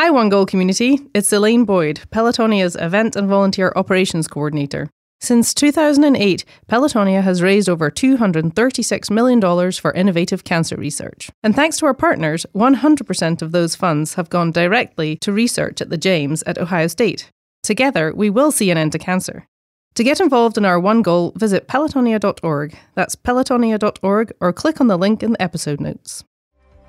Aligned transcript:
Hi, 0.00 0.10
One 0.10 0.28
Goal 0.28 0.46
community. 0.46 1.00
It's 1.12 1.32
Elaine 1.32 1.64
Boyd, 1.64 2.02
Pelotonia's 2.12 2.76
Event 2.76 3.16
and 3.16 3.28
Volunteer 3.28 3.72
Operations 3.74 4.28
Coordinator. 4.28 4.88
Since 5.20 5.52
2008, 5.54 6.44
Pelotonia 6.68 7.20
has 7.20 7.42
raised 7.42 7.68
over 7.68 7.90
$236 7.90 9.10
million 9.10 9.72
for 9.72 9.92
innovative 9.94 10.44
cancer 10.44 10.76
research. 10.76 11.30
And 11.42 11.56
thanks 11.56 11.78
to 11.78 11.86
our 11.86 11.94
partners, 11.94 12.46
100% 12.54 13.42
of 13.42 13.50
those 13.50 13.74
funds 13.74 14.14
have 14.14 14.30
gone 14.30 14.52
directly 14.52 15.16
to 15.16 15.32
research 15.32 15.80
at 15.80 15.90
the 15.90 15.98
James 15.98 16.44
at 16.44 16.58
Ohio 16.58 16.86
State. 16.86 17.32
Together, 17.64 18.14
we 18.14 18.30
will 18.30 18.52
see 18.52 18.70
an 18.70 18.78
end 18.78 18.92
to 18.92 19.00
cancer. 19.00 19.48
To 19.96 20.04
get 20.04 20.20
involved 20.20 20.56
in 20.56 20.64
our 20.64 20.78
one 20.78 21.02
goal, 21.02 21.32
visit 21.34 21.66
pelotonia.org. 21.66 22.78
That's 22.94 23.16
pelotonia.org 23.16 24.32
or 24.40 24.52
click 24.52 24.80
on 24.80 24.86
the 24.86 24.96
link 24.96 25.24
in 25.24 25.32
the 25.32 25.42
episode 25.42 25.80
notes. 25.80 26.22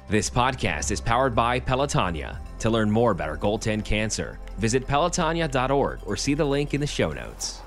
This 0.10 0.30
podcast 0.30 0.91
is 0.91 1.02
powered 1.02 1.34
by 1.34 1.60
Pelotonia. 1.60 2.38
To 2.60 2.70
learn 2.70 2.91
more 2.91 3.12
about 3.12 3.30
our 3.30 3.38
Goal 3.38 3.57
10 3.57 3.82
cancer, 3.84 4.39
visit 4.57 4.86
pelotonia.org 4.86 6.00
or 6.05 6.17
see 6.17 6.34
the 6.34 6.45
link 6.45 6.73
in 6.73 6.81
the 6.81 6.88
show 6.88 7.12
notes. 7.12 7.62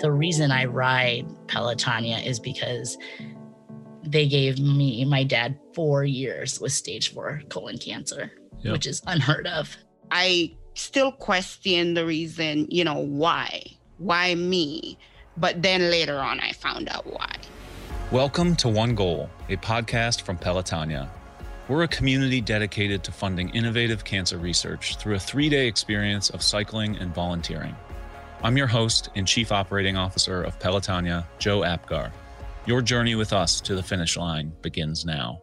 The 0.00 0.10
reason 0.10 0.50
I 0.50 0.64
ride 0.64 1.26
Pelotonia 1.46 2.26
is 2.26 2.40
because 2.40 2.98
they 4.02 4.26
gave 4.26 4.58
me 4.58 5.04
my 5.04 5.22
dad 5.24 5.58
four 5.74 6.04
years 6.04 6.58
with 6.58 6.72
stage 6.72 7.12
four 7.12 7.42
colon 7.50 7.78
cancer, 7.78 8.32
yep. 8.60 8.72
which 8.72 8.86
is 8.86 9.02
unheard 9.06 9.46
of. 9.46 9.76
I 10.10 10.56
still 10.74 11.12
question 11.12 11.94
the 11.94 12.04
reason, 12.04 12.66
you 12.70 12.82
know, 12.82 12.98
why? 12.98 13.62
Why 13.98 14.34
me? 14.34 14.98
But 15.36 15.62
then 15.62 15.90
later 15.90 16.18
on, 16.18 16.40
I 16.40 16.52
found 16.52 16.88
out 16.88 17.06
why. 17.06 17.36
Welcome 18.12 18.56
to 18.56 18.68
One 18.68 18.94
Goal, 18.94 19.30
a 19.48 19.56
podcast 19.56 20.20
from 20.20 20.36
Pelotonia. 20.36 21.08
We're 21.66 21.84
a 21.84 21.88
community 21.88 22.42
dedicated 22.42 23.02
to 23.04 23.10
funding 23.10 23.48
innovative 23.48 24.04
cancer 24.04 24.36
research 24.36 24.96
through 24.98 25.14
a 25.14 25.18
three 25.18 25.48
day 25.48 25.66
experience 25.66 26.28
of 26.28 26.42
cycling 26.42 26.98
and 26.98 27.14
volunteering. 27.14 27.74
I'm 28.42 28.58
your 28.58 28.66
host 28.66 29.08
and 29.16 29.26
Chief 29.26 29.50
Operating 29.50 29.96
Officer 29.96 30.42
of 30.42 30.58
Pelotonia, 30.58 31.24
Joe 31.38 31.64
Apgar. 31.64 32.12
Your 32.66 32.82
journey 32.82 33.14
with 33.14 33.32
us 33.32 33.62
to 33.62 33.74
the 33.74 33.82
finish 33.82 34.18
line 34.18 34.52
begins 34.60 35.06
now. 35.06 35.40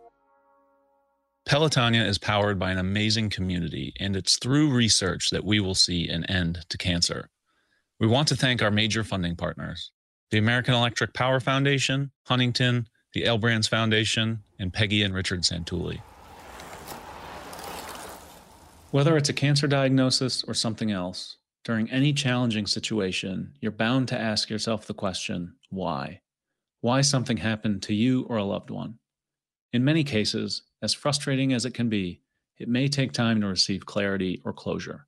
Pelotonia 1.48 2.06
is 2.06 2.20
powered 2.20 2.60
by 2.60 2.70
an 2.70 2.78
amazing 2.78 3.32
community, 3.32 3.94
and 4.00 4.16
it's 4.16 4.38
through 4.38 4.72
research 4.72 5.32
that 5.32 5.44
we 5.44 5.60
will 5.60 5.74
see 5.74 6.08
an 6.08 6.24
end 6.26 6.68
to 6.70 6.78
cancer. 6.78 7.32
We 8.00 8.06
want 8.06 8.28
to 8.28 8.36
thank 8.36 8.62
our 8.62 8.70
major 8.70 9.04
funding 9.04 9.36
partners 9.36 9.90
the 10.32 10.38
American 10.38 10.74
Electric 10.74 11.14
Power 11.14 11.40
Foundation, 11.40 12.12
Huntington, 12.26 12.88
the 13.14 13.26
L 13.26 13.38
Brands 13.38 13.68
Foundation, 13.68 14.44
and 14.60 14.72
Peggy 14.72 15.04
and 15.04 15.14
Richard 15.14 15.42
Santulli. 15.42 16.02
Whether 18.92 19.18
it's 19.18 19.30
a 19.30 19.34
cancer 19.34 19.68
diagnosis 19.68 20.44
or 20.44 20.54
something 20.54 20.92
else, 20.92 21.38
during 21.64 21.90
any 21.92 22.14
challenging 22.14 22.66
situation, 22.66 23.54
you're 23.60 23.72
bound 23.72 24.08
to 24.08 24.20
ask 24.20 24.50
yourself 24.50 24.88
the 24.88 24.94
question 24.94 25.56
why? 25.70 26.22
Why 26.82 27.02
something 27.02 27.38
happened 27.38 27.84
to 27.84 27.94
you 27.94 28.24
or 28.24 28.38
a 28.38 28.44
loved 28.44 28.70
one? 28.70 29.00
In 29.74 29.84
many 29.84 30.04
cases, 30.04 30.64
as 30.82 30.94
frustrating 30.94 31.54
as 31.54 31.66
it 31.66 31.74
can 31.74 31.90
be, 31.90 32.22
it 32.58 32.68
may 32.68 32.88
take 32.88 33.12
time 33.12 33.42
to 33.42 33.48
receive 33.48 33.86
clarity 33.86 34.42
or 34.44 34.54
closure. 34.54 35.06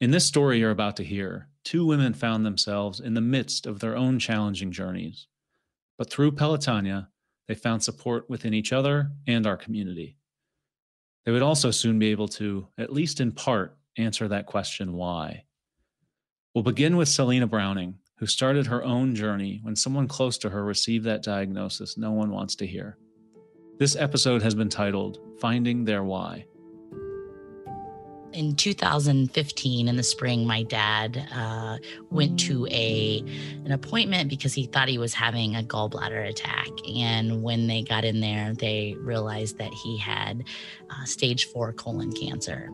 In 0.00 0.12
this 0.12 0.24
story 0.24 0.58
you're 0.58 0.70
about 0.70 0.96
to 0.96 1.04
hear, 1.04 1.48
two 1.62 1.84
women 1.84 2.14
found 2.14 2.46
themselves 2.46 3.00
in 3.00 3.12
the 3.12 3.20
midst 3.20 3.66
of 3.66 3.80
their 3.80 3.94
own 3.94 4.18
challenging 4.18 4.72
journeys. 4.72 5.26
But 5.98 6.08
through 6.08 6.32
Pelotonia, 6.32 7.08
they 7.46 7.54
found 7.54 7.82
support 7.82 8.30
within 8.30 8.54
each 8.54 8.72
other 8.72 9.10
and 9.26 9.46
our 9.46 9.58
community. 9.58 10.16
They 11.26 11.32
would 11.32 11.42
also 11.42 11.70
soon 11.70 11.98
be 11.98 12.12
able 12.12 12.28
to, 12.28 12.66
at 12.78 12.94
least 12.94 13.20
in 13.20 13.32
part, 13.32 13.76
answer 13.98 14.26
that 14.28 14.46
question 14.46 14.94
why. 14.94 15.44
We'll 16.54 16.64
begin 16.64 16.96
with 16.96 17.10
Selena 17.10 17.46
Browning, 17.46 17.98
who 18.16 18.26
started 18.26 18.68
her 18.68 18.82
own 18.82 19.14
journey 19.14 19.60
when 19.62 19.76
someone 19.76 20.08
close 20.08 20.38
to 20.38 20.48
her 20.48 20.64
received 20.64 21.04
that 21.04 21.22
diagnosis 21.22 21.98
no 21.98 22.12
one 22.12 22.30
wants 22.30 22.54
to 22.56 22.66
hear. 22.66 22.96
This 23.78 23.96
episode 23.96 24.40
has 24.40 24.54
been 24.54 24.70
titled 24.70 25.18
Finding 25.40 25.84
Their 25.84 26.04
Why. 26.04 26.46
In 28.32 28.54
2015, 28.54 29.88
in 29.88 29.96
the 29.96 30.02
spring, 30.02 30.46
my 30.46 30.62
dad 30.62 31.26
uh, 31.34 31.78
went 32.10 32.38
to 32.40 32.66
a 32.70 33.24
an 33.64 33.72
appointment 33.72 34.28
because 34.28 34.54
he 34.54 34.66
thought 34.66 34.88
he 34.88 34.98
was 34.98 35.12
having 35.12 35.56
a 35.56 35.62
gallbladder 35.62 36.28
attack. 36.28 36.68
And 36.94 37.42
when 37.42 37.66
they 37.66 37.82
got 37.82 38.04
in 38.04 38.20
there, 38.20 38.54
they 38.54 38.94
realized 39.00 39.58
that 39.58 39.72
he 39.72 39.98
had 39.98 40.44
uh, 40.90 41.04
stage 41.04 41.46
four 41.46 41.72
colon 41.72 42.12
cancer 42.12 42.70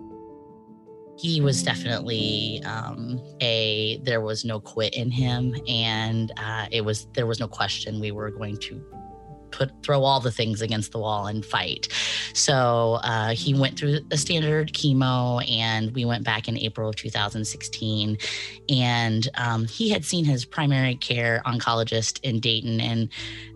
he 1.18 1.40
was 1.40 1.62
definitely 1.62 2.62
um, 2.64 3.20
a 3.40 3.98
there 4.02 4.20
was 4.20 4.44
no 4.44 4.60
quit 4.60 4.94
in 4.94 5.10
him 5.10 5.56
and 5.66 6.32
uh, 6.36 6.66
it 6.70 6.84
was 6.84 7.06
there 7.14 7.26
was 7.26 7.40
no 7.40 7.48
question 7.48 8.00
we 8.00 8.10
were 8.10 8.30
going 8.30 8.56
to 8.58 8.84
put 9.56 9.70
throw 9.82 10.04
all 10.04 10.20
the 10.20 10.30
things 10.30 10.62
against 10.62 10.92
the 10.92 10.98
wall 10.98 11.26
and 11.26 11.44
fight. 11.44 11.88
So 12.34 12.98
uh, 13.02 13.30
he 13.30 13.54
went 13.54 13.78
through 13.78 14.00
a 14.10 14.16
standard 14.16 14.72
chemo, 14.72 15.48
and 15.50 15.94
we 15.94 16.04
went 16.04 16.24
back 16.24 16.48
in 16.48 16.58
April 16.58 16.88
of 16.88 16.96
2016. 16.96 18.18
And 18.68 19.28
um, 19.34 19.66
he 19.66 19.90
had 19.90 20.04
seen 20.04 20.24
his 20.24 20.44
primary 20.44 20.96
care 20.96 21.42
oncologist 21.46 22.20
in 22.22 22.40
Dayton, 22.40 22.80
and 22.80 23.08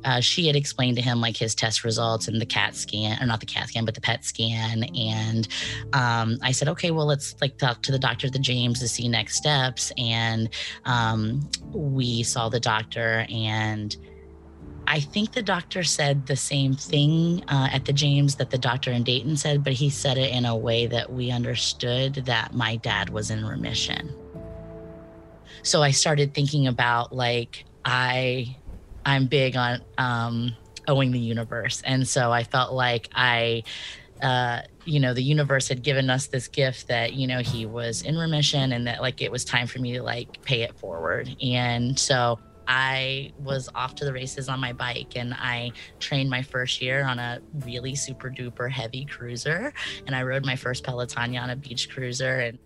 uh, 0.05 0.21
she 0.21 0.47
had 0.47 0.57
explained 0.57 0.97
to 0.97 1.03
him 1.03 1.21
like 1.21 1.37
his 1.37 1.55
test 1.55 1.85
results 1.85 2.29
and 2.29 2.41
the 2.41 2.47
CAT 2.47 2.75
scan, 2.75 3.23
or 3.23 3.27
not 3.27 3.41
the 3.41 3.47
CAT 3.47 3.69
scan, 3.69 3.85
but 3.85 3.95
the 3.95 4.01
PET 4.01 4.25
scan. 4.25 4.85
And 4.97 5.47
um, 5.93 6.39
I 6.43 6.53
said, 6.53 6.69
okay, 6.69 6.91
well, 6.91 7.07
let's 7.07 7.37
like 7.41 7.59
talk 7.59 7.83
to 7.83 7.93
the 7.93 7.99
doctor 7.99 8.31
the 8.31 8.39
James 8.39 8.81
to 8.81 8.89
see 8.89 9.09
next 9.09 9.37
steps. 9.37 9.93
And 9.99 10.49
um, 10.85 11.49
we 11.73 12.23
saw 12.23 12.49
the 12.49 12.61
doctor 12.61 13.27
and 13.29 13.95
I 14.91 14.99
think 14.99 15.31
the 15.31 15.43
doctor 15.43 15.85
said 15.85 16.27
the 16.27 16.35
same 16.35 16.75
thing 16.75 17.45
uh, 17.47 17.69
at 17.71 17.85
the 17.85 17.93
James 17.93 18.35
that 18.35 18.51
the 18.51 18.59
doctor 18.59 18.91
in 18.91 19.05
Dayton 19.05 19.37
said, 19.37 19.63
but 19.63 19.73
he 19.73 19.89
said 19.89 20.19
it 20.19 20.35
in 20.35 20.45
a 20.45 20.57
way 20.57 20.89
that 20.89 21.13
we 21.13 21.31
understood 21.31 22.15
that 22.27 22.55
my 22.55 22.75
dad 22.75 23.09
was 23.09 23.31
in 23.31 23.45
remission. 23.45 24.13
So 25.63 25.81
I 25.81 25.93
started 25.93 26.35
thinking 26.35 26.67
about 26.67 27.15
like 27.15 27.67
I, 27.85 28.57
I'm 29.07 29.29
big 29.29 29.55
on 29.55 29.81
um, 29.97 30.57
owing 30.89 31.13
the 31.13 31.21
universe, 31.21 31.83
and 31.83 32.07
so 32.07 32.33
I 32.33 32.43
felt 32.43 32.75
like 32.75 33.09
I. 33.15 33.63
Uh, 34.21 34.61
you 34.85 35.01
know 35.01 35.15
the 35.15 35.23
universe 35.23 35.69
had 35.69 35.83
given 35.83 36.11
us 36.11 36.27
this 36.27 36.47
gift 36.47 36.89
that 36.89 37.15
you 37.15 37.27
know 37.27 37.41
he 37.41 37.65
was 37.65 38.03
in 38.03 38.19
remission 38.19 38.73
and 38.73 38.87
that 38.87 39.01
like 39.01 39.23
it 39.23 39.33
was 39.33 39.47
time 39.47 39.67
for 39.67 39.79
me 39.79 39.93
to 39.93 40.03
like 40.03 40.43
pay 40.43 40.61
it 40.63 40.79
forward 40.79 41.35
and 41.41 41.99
so 41.99 42.39
I 42.71 43.33
was 43.37 43.69
off 43.75 43.97
to 43.97 44.05
the 44.05 44.13
races 44.13 44.49
on 44.49 44.61
my 44.61 44.73
bike 44.73 45.17
and 45.17 45.35
I 45.35 45.73
trained 45.99 46.31
my 46.31 46.41
first 46.41 46.81
year 46.81 47.05
on 47.05 47.19
a 47.19 47.41
really 47.65 47.97
super 47.97 48.31
duper 48.31 48.71
heavy 48.71 49.05
cruiser 49.05 49.73
and 50.07 50.15
I 50.15 50.23
rode 50.23 50.47
my 50.47 50.55
first 50.55 50.85
Pelotonia 50.85 51.43
on 51.43 51.51
a 51.51 51.57
beach 51.57 51.91
cruiser 51.91 52.39
and 52.39 52.61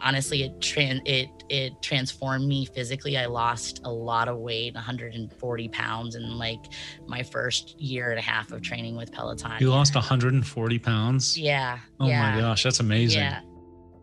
honestly 0.00 0.42
it 0.42 0.58
tran- 0.58 1.00
it 1.06 1.30
it 1.48 1.80
transformed 1.80 2.46
me 2.46 2.66
physically. 2.66 3.16
I 3.16 3.24
lost 3.24 3.80
a 3.84 3.90
lot 3.90 4.28
of 4.28 4.36
weight 4.36 4.74
140 4.74 5.68
pounds 5.68 6.14
in 6.14 6.36
like 6.36 6.60
my 7.06 7.22
first 7.22 7.80
year 7.80 8.10
and 8.10 8.18
a 8.18 8.22
half 8.22 8.52
of 8.52 8.60
training 8.60 8.96
with 8.96 9.12
peloton. 9.12 9.56
You 9.60 9.70
lost 9.70 9.94
140 9.94 10.78
pounds? 10.78 11.38
Yeah 11.38 11.78
oh 12.00 12.06
yeah. 12.06 12.34
my 12.34 12.38
gosh 12.38 12.64
that's 12.64 12.80
amazing. 12.80 13.22
Yeah 13.22 13.40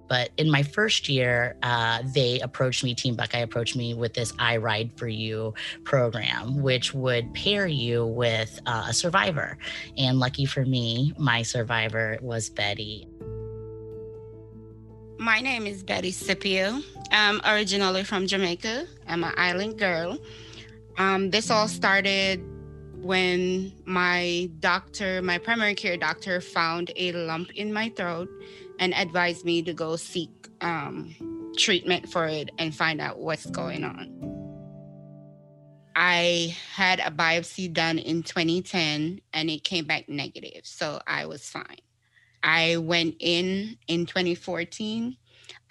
but 0.10 0.32
in 0.38 0.50
my 0.50 0.64
first 0.64 1.08
year, 1.08 1.56
uh, 1.62 2.02
they 2.14 2.40
approached 2.40 2.84
me, 2.84 2.96
Team 2.96 3.16
Buckeye 3.16 3.40
approached 3.40 3.76
me 3.76 3.94
with 3.94 4.16
this 4.16 4.34
I 4.40 4.58
Ride 4.58 4.92
for 4.98 5.08
You 5.08 5.54
program, 5.84 6.62
which 6.62 6.94
would 6.94 7.32
pair 7.36 7.68
you 7.68 8.06
with 8.08 8.60
uh, 8.66 8.88
a 8.90 8.94
survivor. 8.94 9.58
And 9.98 10.20
lucky 10.20 10.46
for 10.46 10.66
me, 10.66 11.14
my 11.18 11.44
survivor 11.44 12.18
was 12.22 12.50
Betty. 12.50 13.08
My 15.20 15.42
name 15.42 15.68
is 15.68 15.84
Betty 15.84 16.12
Scipio. 16.12 16.82
I'm 17.12 17.40
originally 17.46 18.04
from 18.04 18.26
Jamaica. 18.26 18.88
I'm 19.08 19.24
an 19.24 19.34
island 19.38 19.78
girl. 19.78 20.18
Um, 20.98 21.30
this 21.30 21.52
all 21.52 21.68
started 21.68 22.42
when 22.96 23.74
my 23.86 24.50
doctor, 24.60 25.22
my 25.22 25.38
primary 25.38 25.76
care 25.76 25.98
doctor, 25.98 26.42
found 26.42 26.92
a 26.96 27.12
lump 27.12 27.52
in 27.52 27.72
my 27.72 27.90
throat 27.90 28.30
and 28.80 28.94
advised 28.96 29.46
me 29.46 29.62
to 29.62 29.74
go 29.74 29.96
seek 29.96 30.48
um, 30.62 31.14
treatment 31.58 32.10
for 32.10 32.26
it 32.26 32.50
and 32.58 32.74
find 32.74 33.00
out 33.00 33.20
what's 33.20 33.46
going 33.46 33.84
on. 33.84 34.16
I 35.96 36.56
had 36.74 37.00
a 37.02 37.12
biopsy 37.12 37.72
done 37.72 38.00
in 38.00 38.24
2010 38.24 39.20
and 39.34 39.50
it 39.50 39.64
came 39.64 39.86
back 39.86 40.08
negative, 40.08 40.62
so 40.64 41.02
I 41.06 41.26
was 41.26 41.44
fine. 41.48 41.82
I 42.42 42.78
went 42.78 43.16
in 43.20 43.78
in 43.88 44.06
2014. 44.06 45.18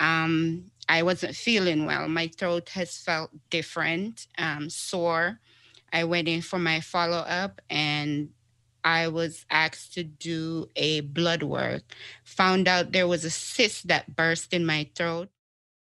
Um, 0.01 0.71
I 0.87 1.03
wasn't 1.03 1.35
feeling 1.35 1.87
well. 1.87 2.09
My 2.09 2.29
throat 2.29 2.69
has 2.71 2.99
felt 2.99 3.31
different, 3.49 4.27
um, 4.37 4.69
sore. 4.69 5.41
I 5.93 6.05
went 6.05 6.29
in 6.29 6.43
for 6.43 6.59
my 6.59 6.81
follow 6.81 7.19
up 7.19 7.63
and 7.71 8.29
I 8.89 9.09
was 9.09 9.45
asked 9.51 9.93
to 9.95 10.03
do 10.03 10.71
a 10.75 11.03
blood 11.03 11.43
work. 11.43 11.83
Found 12.25 12.67
out 12.67 12.93
there 12.93 13.07
was 13.07 13.23
a 13.23 13.29
cyst 13.29 13.89
that 13.89 14.17
burst 14.17 14.55
in 14.55 14.65
my 14.65 14.89
throat. 14.95 15.29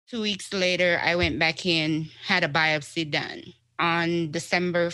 Two 0.09 0.21
weeks 0.21 0.51
later, 0.51 0.99
I 1.01 1.15
went 1.15 1.39
back 1.39 1.65
in, 1.65 2.09
had 2.25 2.43
a 2.43 2.49
biopsy 2.49 3.09
done. 3.09 3.53
On 3.79 4.29
December 4.29 4.91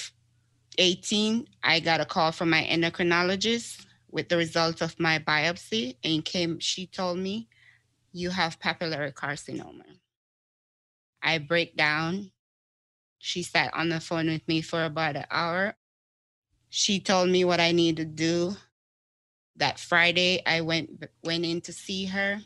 18, 0.78 1.48
I 1.64 1.80
got 1.80 2.02
a 2.02 2.06
call 2.06 2.32
from 2.32 2.52
my 2.52 2.64
endocrinologist 2.64 3.84
with 4.12 4.30
the 4.30 4.38
results 4.38 4.84
of 4.84 5.00
my 5.00 5.18
biopsy 5.18 5.96
and 6.04 6.24
came 6.24 6.60
she 6.60 6.86
told 6.86 7.18
me 7.18 7.48
you 8.12 8.30
have 8.30 8.60
papillary 8.60 9.12
carcinoma. 9.12 9.90
I 11.24 11.40
break 11.40 11.76
down. 11.76 12.30
She 13.18 13.42
sat 13.42 13.74
on 13.74 13.90
the 13.90 14.00
phone 14.00 14.28
with 14.28 14.48
me 14.48 14.62
for 14.62 14.86
about 14.86 15.16
an 15.16 15.26
hour. 15.32 15.76
She 16.76 17.00
told 17.00 17.30
me 17.30 17.46
what 17.46 17.60
I 17.60 17.72
need 17.72 17.98
to 17.98 18.06
do. 18.06 18.58
That 19.58 19.78
Friday 19.78 20.42
I 20.44 20.62
went 20.62 21.06
went 21.24 21.46
in 21.46 21.62
to 21.62 21.72
see 21.72 22.06
her 22.06 22.42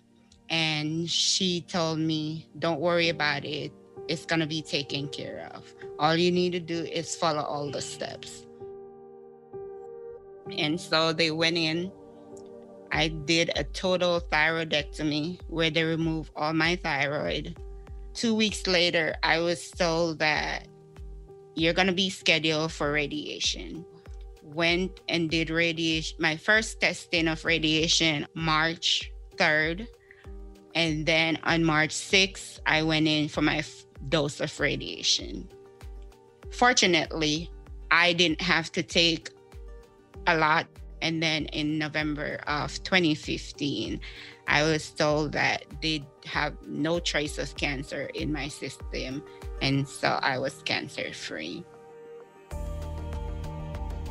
and 0.49 1.09
she 1.09 1.61
told 1.61 1.99
me, 1.99 2.49
"Don't 2.59 2.81
worry 2.81 3.07
about 3.07 3.45
it. 3.45 3.71
It's 4.09 4.25
to 4.41 4.45
be 4.45 4.61
taken 4.61 5.07
care 5.07 5.49
of. 5.55 5.73
All 5.97 6.17
you 6.17 6.29
need 6.29 6.51
to 6.51 6.59
do 6.59 6.83
is 6.83 7.15
follow 7.15 7.41
all 7.41 7.71
the 7.71 7.81
steps." 7.81 8.45
And 10.51 10.75
so 10.75 11.13
they 11.13 11.31
went 11.31 11.55
in. 11.55 11.89
I 12.91 13.07
did 13.07 13.51
a 13.55 13.63
total 13.63 14.19
thyroidectomy 14.19 15.39
where 15.47 15.69
they 15.69 15.83
removed 15.83 16.31
all 16.35 16.51
my 16.51 16.75
thyroid. 16.75 17.55
Two 18.13 18.35
weeks 18.35 18.67
later, 18.67 19.15
I 19.23 19.39
was 19.39 19.71
told 19.71 20.19
that 20.19 20.67
you're 21.55 21.73
to 21.87 21.93
be 21.93 22.09
scheduled 22.09 22.73
for 22.73 22.91
radiation. 22.91 23.85
Went 24.53 25.01
and 25.09 25.29
did 25.29 25.49
radiation, 25.49 26.17
my 26.19 26.37
first 26.37 26.79
testing 26.79 27.27
of 27.27 27.43
radiation 27.43 28.25
March 28.33 29.11
3rd. 29.35 29.87
And 30.73 31.05
then 31.05 31.37
on 31.43 31.63
March 31.63 31.91
6th, 31.91 32.59
I 32.65 32.83
went 32.83 33.07
in 33.07 33.27
for 33.27 33.41
my 33.41 33.57
f- 33.57 33.85
dose 34.09 34.39
of 34.39 34.59
radiation. 34.59 35.49
Fortunately, 36.51 37.51
I 37.91 38.13
didn't 38.13 38.41
have 38.41 38.71
to 38.73 38.83
take 38.83 39.31
a 40.27 40.37
lot. 40.37 40.67
And 41.01 41.21
then 41.21 41.45
in 41.47 41.77
November 41.77 42.39
of 42.47 42.81
2015, 42.83 43.99
I 44.47 44.63
was 44.63 44.89
told 44.91 45.33
that 45.33 45.65
they 45.81 46.03
have 46.25 46.55
no 46.65 46.99
trace 46.99 47.37
of 47.37 47.55
cancer 47.55 48.09
in 48.13 48.31
my 48.31 48.47
system. 48.47 49.23
And 49.61 49.87
so 49.87 50.19
I 50.21 50.37
was 50.37 50.61
cancer 50.63 51.13
free. 51.13 51.63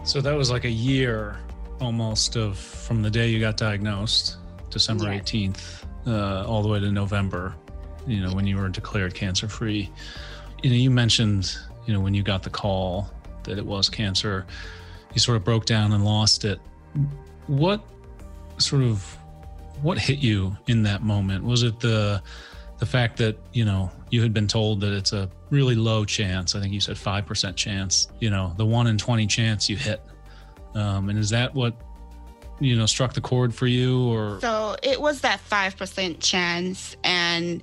So 0.07 0.21
that 0.21 0.37
was 0.37 0.53
like 0.53 0.65
a 0.65 0.71
year 0.71 1.37
almost 1.81 2.37
of 2.37 2.57
from 2.57 3.03
the 3.03 3.11
day 3.11 3.29
you 3.29 3.41
got 3.41 3.57
diagnosed, 3.57 4.37
December 4.71 5.13
Yes. 5.13 5.23
18th, 5.23 5.85
uh, 6.07 6.47
all 6.47 6.63
the 6.63 6.69
way 6.69 6.79
to 6.79 6.93
November, 6.93 7.57
you 8.07 8.21
know, 8.21 8.33
when 8.33 8.47
you 8.47 8.57
were 8.57 8.69
declared 8.69 9.17
cancer 9.17 9.49
free. 9.49 9.91
You 10.63 10.71
know, 10.71 10.77
you 10.77 10.93
mentioned, 10.93 11.57
you 11.87 11.93
know, 11.93 11.99
when 11.99 12.15
you 12.15 12.23
got 12.23 12.45
the 12.45 12.51
call 12.51 13.11
that 13.43 13.59
it 13.59 13.67
was 13.67 13.89
cancer, 13.89 14.47
you 15.13 15.19
sort 15.19 15.39
of 15.39 15.45
broke 15.45 15.67
down 15.67 15.93
and 15.93 16.05
lost 16.05 16.45
it. 16.45 16.61
What 17.49 17.85
sort 18.59 18.83
of 18.83 19.03
what 19.83 19.99
hit 19.99 20.21
you 20.21 20.57
in 20.69 20.85
that 20.85 21.03
moment? 21.03 21.43
Was 21.43 21.65
it 21.65 21.81
the 21.81 22.23
the 22.79 22.87
fact 22.87 23.17
that 23.17 23.37
you 23.53 23.65
know 23.65 23.91
you 24.11 24.23
had 24.23 24.33
been 24.33 24.47
told 24.47 24.81
that 24.83 24.93
it's 24.93 25.13
a 25.13 25.29
really 25.51 25.75
low 25.75 26.05
chance 26.05 26.55
i 26.55 26.61
think 26.61 26.73
you 26.73 26.81
said 26.81 26.97
5% 26.97 27.57
chance 27.57 28.09
you 28.21 28.31
know 28.31 28.53
the 28.57 28.67
1 28.67 28.87
in 28.87 28.99
20 28.99 29.27
chance 29.27 29.69
you 29.69 29.77
hit 29.77 30.01
um, 30.75 31.09
and 31.09 31.19
is 31.19 31.31
that 31.31 31.55
what 31.55 31.81
you 32.61 32.77
know 32.77 32.87
struck 32.87 33.13
the 33.13 33.21
chord 33.21 33.55
for 33.55 33.67
you 33.67 34.09
or 34.09 34.41
So 34.41 34.77
it 34.83 35.01
was 35.01 35.21
that 35.21 35.41
5% 35.51 36.17
chance. 36.21 36.97
And 37.05 37.63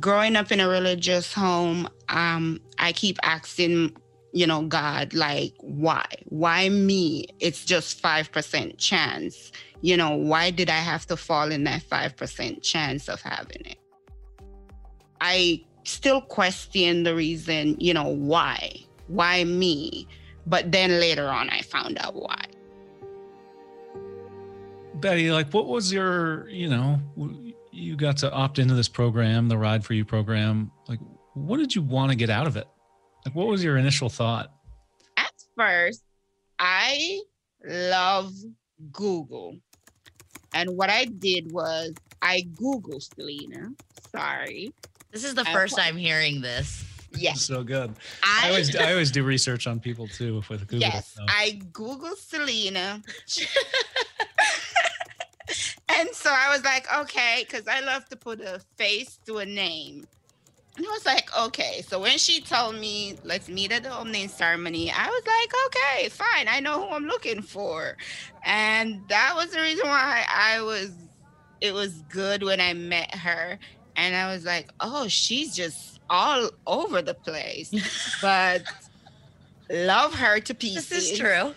growing 0.00 0.36
up 0.36 0.50
in 0.50 0.60
a 0.60 0.68
religious 0.68 1.32
home, 1.32 1.88
um, 2.08 2.60
I 2.78 2.92
keep 2.92 3.18
asking, 3.22 3.96
you 4.32 4.46
know, 4.46 4.62
God, 4.62 5.14
like, 5.14 5.54
why? 5.60 6.04
Why 6.26 6.68
me? 6.68 7.26
It's 7.38 7.64
just 7.64 8.02
5% 8.02 8.78
chance. 8.78 9.52
You 9.80 9.96
know, 9.96 10.16
why 10.16 10.50
did 10.50 10.70
I 10.70 10.78
have 10.78 11.06
to 11.06 11.16
fall 11.16 11.50
in 11.52 11.64
that 11.64 11.82
5% 11.82 12.62
chance 12.62 13.08
of 13.08 13.20
having 13.20 13.62
it? 13.64 13.78
I 15.20 15.64
still 15.84 16.20
question 16.20 17.02
the 17.02 17.14
reason, 17.14 17.76
you 17.78 17.94
know, 17.94 18.08
why? 18.08 18.76
Why 19.08 19.44
me? 19.44 20.06
But 20.46 20.72
then 20.72 21.00
later 21.00 21.28
on, 21.28 21.50
I 21.50 21.62
found 21.62 21.98
out 21.98 22.14
why. 22.14 22.44
betty 24.96 25.32
like 25.32 25.52
what 25.52 25.66
was 25.66 25.92
your 25.92 26.48
you 26.48 26.68
know 26.68 27.00
you 27.72 27.96
got 27.96 28.16
to 28.16 28.30
opt 28.32 28.60
into 28.60 28.72
this 28.72 28.88
program 28.88 29.48
the 29.48 29.58
ride 29.58 29.84
for 29.84 29.94
you 29.94 30.04
program 30.04 30.70
like 30.86 31.00
what 31.34 31.56
did 31.56 31.74
you 31.74 31.82
want 31.82 32.08
to 32.08 32.16
get 32.16 32.30
out 32.30 32.46
of 32.46 32.56
it 32.56 32.68
like 33.24 33.34
what 33.34 33.48
was 33.48 33.64
your 33.64 33.76
initial 33.78 34.08
thought 34.08 34.52
at 35.16 35.32
first, 35.56 36.04
I 36.58 37.20
love 37.64 38.32
Google. 38.92 39.56
And 40.54 40.76
what 40.76 40.90
I 40.90 41.06
did 41.06 41.50
was 41.52 41.92
I 42.20 42.42
Googled 42.60 43.02
Selena. 43.14 43.70
Sorry. 44.14 44.72
This 45.12 45.24
is 45.24 45.34
the 45.34 45.44
first 45.44 45.74
applied. 45.74 45.90
time 45.90 45.96
hearing 45.96 46.40
this. 46.40 46.84
Yes. 47.14 47.42
so 47.42 47.62
good 47.62 47.94
I 48.22 48.46
I, 48.46 48.48
always 48.48 48.74
I 48.74 48.90
always 48.92 49.10
do 49.10 49.22
research 49.22 49.66
on 49.66 49.78
people 49.80 50.08
too 50.08 50.36
with 50.48 50.48
Google. 50.48 50.78
yes, 50.78 51.12
so. 51.14 51.24
I 51.28 51.60
Google 51.72 52.16
Selena. 52.16 53.02
and 55.88 56.08
so 56.12 56.30
I 56.30 56.48
was 56.50 56.64
like, 56.64 56.86
okay, 57.00 57.44
because 57.46 57.68
I 57.68 57.80
love 57.80 58.08
to 58.08 58.16
put 58.16 58.40
a 58.40 58.60
face 58.76 59.18
to 59.26 59.38
a 59.38 59.46
name. 59.46 60.06
And 60.76 60.86
I 60.86 60.88
was 60.88 61.04
like, 61.04 61.28
okay. 61.38 61.82
So 61.86 62.00
when 62.00 62.16
she 62.16 62.40
told 62.40 62.76
me, 62.76 63.18
let's 63.24 63.48
meet 63.48 63.72
at 63.72 63.82
the 63.82 63.94
opening 63.96 64.28
ceremony, 64.28 64.90
I 64.90 65.06
was 65.06 65.22
like, 65.26 65.52
okay, 65.66 66.08
fine. 66.08 66.46
I 66.48 66.60
know 66.60 66.86
who 66.86 66.94
I'm 66.94 67.04
looking 67.04 67.42
for. 67.42 67.98
And 68.42 69.02
that 69.08 69.34
was 69.36 69.50
the 69.50 69.60
reason 69.60 69.86
why 69.86 70.24
I 70.34 70.62
was, 70.62 70.92
it 71.60 71.74
was 71.74 72.02
good 72.08 72.42
when 72.42 72.58
I 72.58 72.72
met 72.72 73.14
her. 73.14 73.58
And 73.96 74.14
I 74.16 74.32
was 74.32 74.44
like, 74.44 74.70
oh, 74.80 75.06
she's 75.08 75.54
just 75.54 76.00
all 76.10 76.50
over 76.66 77.02
the 77.02 77.14
place. 77.14 77.72
but 78.22 78.62
love 79.70 80.14
her 80.14 80.40
to 80.40 80.54
pieces 80.54 80.88
This 80.88 81.10
is 81.12 81.18
true. 81.18 81.54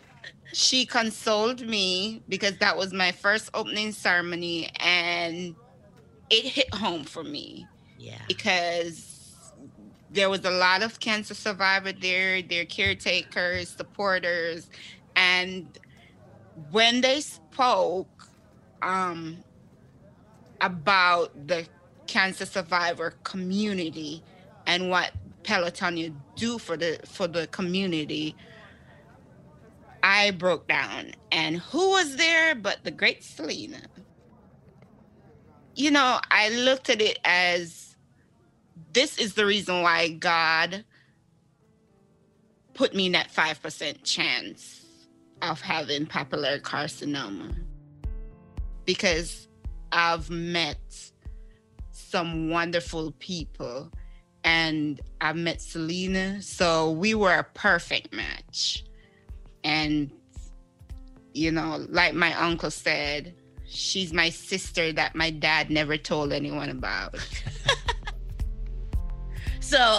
she 0.54 0.86
consoled 0.86 1.62
me 1.68 2.22
because 2.30 2.58
that 2.60 2.78
was 2.78 2.94
my 2.94 3.12
first 3.12 3.50
opening 3.54 3.92
ceremony 3.92 4.70
and 4.80 5.56
it 6.30 6.45
hit 6.45 6.74
home 6.74 7.04
for 7.04 7.24
me 7.24 7.68
Yeah. 7.98 8.21
because 8.28 9.52
there 10.09 10.30
was 10.30 10.45
a 10.45 10.52
lot 10.52 10.81
of 10.81 11.00
cancer 11.02 11.33
survivor 11.33 11.92
there 11.92 12.42
their 12.42 12.64
caretakers 12.66 13.69
supporters 13.69 14.69
and 15.18 15.78
when 16.71 17.02
they 17.02 17.19
spoke 17.19 18.30
um, 18.81 19.44
about 20.62 21.31
the 21.48 21.68
cancer 22.07 22.45
survivor 22.45 23.14
community 23.24 24.24
and 24.66 24.90
what 24.90 25.12
pelotonia 25.44 26.14
do 26.35 26.57
for 26.57 26.76
the 26.76 27.00
for 27.06 27.28
the 27.28 27.47
community 27.47 28.35
I 30.06 30.30
broke 30.30 30.68
down. 30.68 31.14
And 31.31 31.57
who 31.57 31.90
was 31.90 32.16
there 32.16 32.54
but 32.54 32.83
the 32.83 32.92
great 32.92 33.24
Selena? 33.24 33.81
You 35.74 35.90
know, 35.90 36.19
I 36.30 36.50
looked 36.50 36.92
at 36.92 37.02
it 37.02 37.18
as 37.26 37.95
this 38.94 39.18
is 39.18 39.33
the 39.33 39.47
reason 39.47 39.81
why 39.81 40.09
God 40.09 40.85
put 42.76 42.94
me 42.94 43.07
in 43.07 43.14
that 43.14 43.33
5% 43.33 44.04
chance 44.04 44.85
of 45.42 45.59
having 45.59 46.06
papillary 46.06 46.62
carcinoma. 46.62 47.56
Because 48.85 49.47
I've 49.92 50.30
met 50.30 51.12
some 52.16 52.48
wonderful 52.48 53.12
people 53.19 53.92
and 54.45 55.02
I 55.19 55.34
met 55.34 55.62
Selena. 55.62 56.42
So 56.42 56.92
we 56.92 57.14
were 57.14 57.34
a 57.34 57.44
perfect 57.44 58.14
match 58.14 58.86
and 59.66 60.10
you 61.34 61.52
know 61.52 61.86
like 61.90 62.14
my 62.14 62.34
uncle 62.36 62.72
said 62.72 63.36
she's 63.68 64.14
my 64.14 64.30
sister 64.30 64.94
that 64.94 65.14
my 65.14 65.30
dad 65.30 65.69
never 65.69 65.98
told 65.98 66.31
anyone 66.31 66.69
about 66.69 67.16
So 69.66 69.98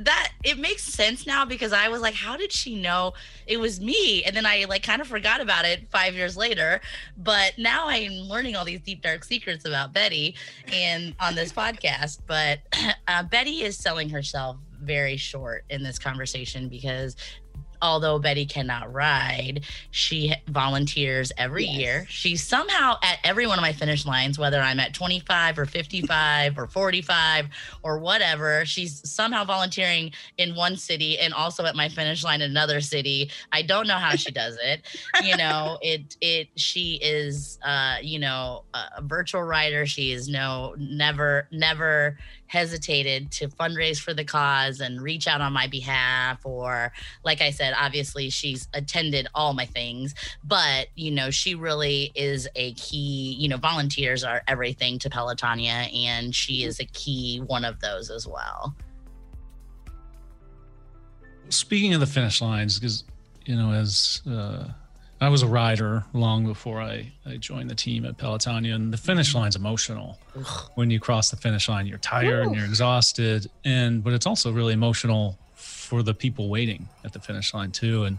that 0.00 0.32
it 0.42 0.58
makes 0.58 0.82
sense 0.82 1.24
now 1.24 1.44
because 1.44 1.72
I 1.72 1.88
was 1.88 2.00
like, 2.02 2.14
how 2.14 2.36
did 2.36 2.52
she 2.52 2.74
know 2.74 3.12
it 3.46 3.58
was 3.58 3.80
me? 3.80 4.24
And 4.24 4.34
then 4.34 4.44
I 4.44 4.66
like 4.68 4.82
kind 4.82 5.00
of 5.00 5.06
forgot 5.06 5.40
about 5.40 5.64
it 5.64 5.88
five 5.88 6.14
years 6.14 6.36
later. 6.36 6.80
But 7.16 7.52
now 7.58 7.86
I'm 7.86 8.10
learning 8.12 8.56
all 8.56 8.64
these 8.64 8.80
deep 8.80 9.00
dark 9.02 9.22
secrets 9.22 9.64
about 9.64 9.92
Betty 9.92 10.34
and 10.72 11.14
on 11.20 11.36
this 11.36 11.52
podcast. 11.52 12.18
But 12.26 12.58
uh, 13.08 13.22
Betty 13.22 13.62
is 13.62 13.78
selling 13.78 14.08
herself 14.10 14.56
very 14.82 15.16
short 15.16 15.64
in 15.70 15.84
this 15.84 16.00
conversation 16.00 16.68
because 16.68 17.14
although 17.82 18.18
Betty 18.18 18.46
cannot 18.46 18.92
ride, 18.92 19.64
she 19.90 20.34
volunteers 20.48 21.32
every 21.36 21.64
Yes. 21.64 21.78
year. 21.78 22.06
She's 22.08 22.42
somehow 22.42 22.96
at 23.02 23.18
every 23.24 23.46
one 23.46 23.58
of 23.58 23.62
my 23.62 23.72
finish 23.72 24.04
lines, 24.06 24.38
whether 24.38 24.60
I'm 24.60 24.80
at 24.80 24.94
25 24.94 25.58
or 25.58 25.66
55 25.66 26.58
or 26.58 26.66
45 26.66 27.48
or 27.82 27.98
whatever. 27.98 28.64
She's 28.64 29.00
somehow 29.08 29.44
volunteering 29.44 30.12
in 30.36 30.54
one 30.54 30.76
city 30.76 31.18
and 31.18 31.32
also 31.34 31.64
at 31.64 31.74
my 31.76 31.88
finish 31.88 32.24
line 32.24 32.40
in 32.42 32.50
another 32.50 32.80
city. 32.80 33.30
I 33.52 33.62
don't 33.62 33.86
know 33.86 33.96
how 33.98 34.14
she 34.16 34.30
does 34.30 34.58
it. 34.62 34.82
You 35.24 35.36
know, 35.38 35.78
it 35.82 36.16
it 36.20 36.48
she 36.56 36.98
is 37.02 37.58
uh, 37.64 37.96
you 38.02 38.18
know, 38.18 38.64
a, 38.74 38.78
a 38.98 39.02
virtual 39.02 39.42
rider. 39.42 39.86
She 39.86 40.12
is 40.12 40.28
no 40.28 40.74
never 40.78 41.48
never 41.50 42.18
hesitated 42.48 43.30
to 43.30 43.48
fundraise 43.48 44.00
for 44.00 44.12
the 44.12 44.24
cause 44.24 44.80
and 44.80 45.00
reach 45.00 45.26
out 45.26 45.40
on 45.40 45.52
my 45.52 45.66
behalf 45.66 46.44
or 46.44 46.92
like 47.24 47.40
i 47.40 47.50
said 47.50 47.74
obviously 47.78 48.28
she's 48.28 48.68
attended 48.74 49.28
all 49.34 49.54
my 49.54 49.66
things 49.66 50.14
but 50.44 50.88
you 50.96 51.10
know 51.10 51.30
she 51.30 51.54
really 51.54 52.10
is 52.14 52.48
a 52.56 52.72
key 52.74 53.36
you 53.38 53.48
know 53.48 53.56
volunteers 53.56 54.24
are 54.24 54.42
everything 54.48 54.98
to 54.98 55.08
pelotonia 55.08 55.88
and 55.94 56.34
she 56.34 56.64
is 56.64 56.80
a 56.80 56.84
key 56.86 57.38
one 57.46 57.64
of 57.64 57.80
those 57.80 58.10
as 58.10 58.26
well. 58.26 58.74
Speaking 61.48 61.94
of 61.94 62.00
the 62.00 62.06
finish 62.06 62.40
lines, 62.40 62.78
because 62.78 63.04
you 63.46 63.56
know, 63.56 63.72
as 63.72 64.22
uh, 64.30 64.68
I 65.20 65.28
was 65.28 65.42
a 65.42 65.48
rider 65.48 66.04
long 66.12 66.46
before 66.46 66.80
I, 66.80 67.10
I 67.26 67.36
joined 67.36 67.70
the 67.70 67.74
team 67.74 68.04
at 68.04 68.16
Pelotonia, 68.18 68.74
and 68.74 68.92
the 68.92 68.96
finish 68.96 69.34
line's 69.34 69.56
emotional. 69.56 70.18
When 70.76 70.90
you 70.90 71.00
cross 71.00 71.30
the 71.30 71.36
finish 71.36 71.68
line, 71.68 71.86
you're 71.86 71.98
tired 71.98 72.46
and 72.46 72.54
you're 72.54 72.64
exhausted, 72.64 73.50
and 73.64 74.04
but 74.04 74.12
it's 74.12 74.26
also 74.26 74.52
really 74.52 74.74
emotional 74.74 75.36
for 75.54 76.04
the 76.04 76.14
people 76.14 76.48
waiting 76.48 76.88
at 77.04 77.12
the 77.12 77.18
finish 77.18 77.52
line 77.52 77.72
too. 77.72 78.04
And 78.04 78.18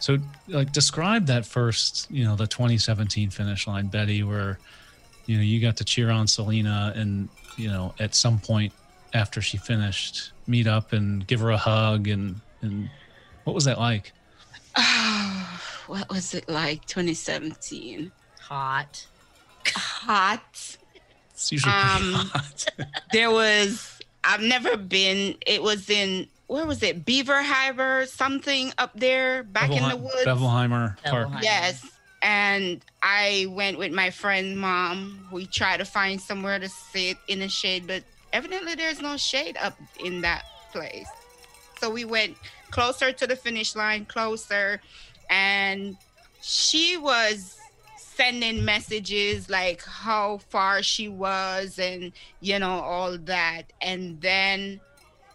so, 0.00 0.18
like, 0.48 0.72
describe 0.72 1.26
that 1.26 1.46
first, 1.46 2.10
you 2.10 2.24
know, 2.24 2.34
the 2.34 2.46
2017 2.46 3.30
finish 3.30 3.68
line, 3.68 3.86
Betty, 3.86 4.24
where 4.24 4.58
you 5.26 5.36
know 5.36 5.42
you 5.42 5.60
got 5.60 5.76
to 5.76 5.84
cheer 5.84 6.10
on 6.10 6.26
Selena, 6.26 6.92
and 6.96 7.28
you 7.56 7.68
know, 7.68 7.94
at 8.00 8.16
some 8.16 8.40
point 8.40 8.72
after 9.14 9.40
she 9.40 9.58
finished, 9.58 10.32
meet 10.48 10.66
up 10.66 10.92
and 10.92 11.24
give 11.24 11.38
her 11.38 11.50
a 11.50 11.56
hug, 11.56 12.08
and 12.08 12.40
and 12.62 12.90
what 13.44 13.54
was 13.54 13.64
that 13.66 13.78
like? 13.78 14.12
What 15.86 16.08
was 16.08 16.34
it 16.34 16.48
like 16.48 16.84
2017? 16.86 18.12
hot 18.40 19.06
Hot. 19.74 20.76
It's 21.32 21.50
usually 21.52 21.72
pretty 21.72 21.96
Um, 21.96 22.12
hot. 22.14 22.66
There 23.12 23.30
was, 23.30 24.00
I've 24.24 24.40
never 24.40 24.76
been, 24.76 25.36
it 25.46 25.62
was 25.62 25.90
in, 25.90 26.28
where 26.46 26.64
was 26.66 26.82
it? 26.82 27.04
Beaver 27.04 27.42
Harbor, 27.42 28.06
something 28.06 28.72
up 28.78 28.92
there 28.94 29.42
back 29.42 29.70
in 29.70 29.82
the 29.82 29.96
Bevelheim- 29.96 30.00
woods. 30.02 30.24
Bevelhymer 30.24 31.02
Park. 31.04 31.28
Bevelheim. 31.28 31.42
Yes. 31.42 31.84
And 32.22 32.82
I 33.02 33.46
went 33.50 33.78
with 33.78 33.92
my 33.92 34.10
friend, 34.10 34.56
mom. 34.58 35.28
We 35.32 35.46
tried 35.46 35.78
to 35.78 35.84
find 35.84 36.20
somewhere 36.20 36.58
to 36.58 36.68
sit 36.68 37.18
in 37.28 37.40
the 37.40 37.48
shade, 37.48 37.86
but 37.86 38.02
evidently 38.32 38.74
there's 38.74 39.00
no 39.02 39.16
shade 39.16 39.56
up 39.60 39.76
in 40.04 40.20
that 40.22 40.44
place. 40.72 41.08
So 41.80 41.90
we 41.90 42.04
went 42.04 42.36
closer 42.70 43.12
to 43.12 43.26
the 43.26 43.36
finish 43.36 43.76
line, 43.76 44.06
closer. 44.06 44.80
And 45.30 45.96
she 46.40 46.96
was 46.96 47.58
sending 47.96 48.64
messages 48.64 49.50
like 49.50 49.84
how 49.84 50.38
far 50.48 50.82
she 50.82 51.08
was 51.08 51.78
and, 51.78 52.12
you 52.40 52.58
know, 52.58 52.80
all 52.80 53.18
that. 53.18 53.64
And 53.82 54.20
then 54.20 54.80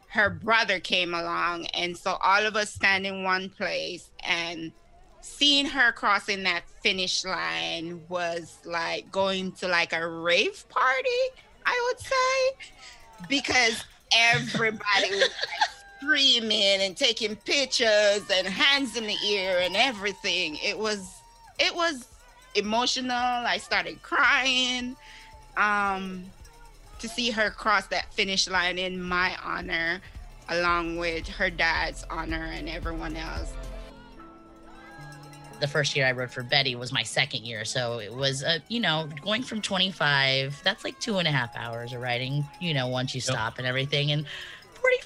her 0.08 0.30
brother 0.30 0.80
came 0.80 1.14
along. 1.14 1.68
And 1.68 1.96
so 1.96 2.18
all 2.22 2.46
of 2.46 2.56
us 2.56 2.74
stand 2.74 3.06
in 3.06 3.24
one 3.24 3.50
place 3.50 4.10
and 4.24 4.72
seeing 5.22 5.66
her 5.68 5.92
crossing 5.92 6.44
that 6.44 6.64
finish 6.82 7.24
line 7.24 8.02
was 8.10 8.58
like 8.66 9.12
going 9.12 9.52
to 9.54 9.68
like 9.68 9.94
a 9.94 10.08
rave 10.08 10.68
party, 10.70 11.10
I 11.66 11.88
would 11.88 12.00
say, 12.00 13.28
because 13.30 13.84
everybody 14.16 15.12
was 15.12 15.22
like 15.22 15.30
screaming 16.02 16.82
and 16.82 16.98
taking 16.98 17.36
pictures 17.36 18.24
and 18.34 18.48
hands 18.48 18.96
in 18.98 19.06
the 19.06 19.16
ear 19.26 19.60
and 19.62 19.76
everything. 19.76 20.58
It 20.64 20.78
was 20.78 21.22
it 21.60 21.76
was 21.76 22.08
emotional. 22.56 23.12
I 23.12 23.58
started 23.58 24.02
crying. 24.02 24.96
Um 25.58 26.26
to 27.00 27.10
see 27.10 27.32
her 27.32 27.50
cross 27.50 27.88
that 27.88 28.14
finish 28.14 28.48
line 28.48 28.78
in 28.78 29.02
my 29.02 29.36
honor 29.44 30.02
along 30.50 30.98
with 30.98 31.28
her 31.28 31.50
dad's 31.50 32.06
honor 32.10 32.52
and 32.54 32.70
everyone 32.70 33.16
else. 33.16 33.54
the 35.60 35.68
first 35.68 35.96
year 35.96 36.08
I 36.08 36.12
rode 36.12 36.32
for 36.32 36.42
Betty 36.42 36.76
was 36.76 36.92
my 36.92 37.04
second 37.04 37.44
year. 37.46 37.66
So 37.66 38.00
it 38.00 38.12
was, 38.12 38.44
uh, 38.44 38.58
you 38.68 38.80
know, 38.80 39.08
going 39.22 39.44
from 39.44 39.62
25, 39.62 40.60
that's 40.64 40.84
like 40.84 41.00
two 41.00 41.20
and 41.20 41.28
a 41.28 41.32
half 41.32 41.56
hours 41.56 41.94
of 41.94 42.02
riding, 42.02 42.44
you 42.60 42.74
know, 42.74 42.88
once 42.88 43.14
you 43.14 43.22
Yep. 43.22 43.26
stop 43.36 43.58
and 43.60 43.68
everything. 43.68 44.12
And 44.12 44.26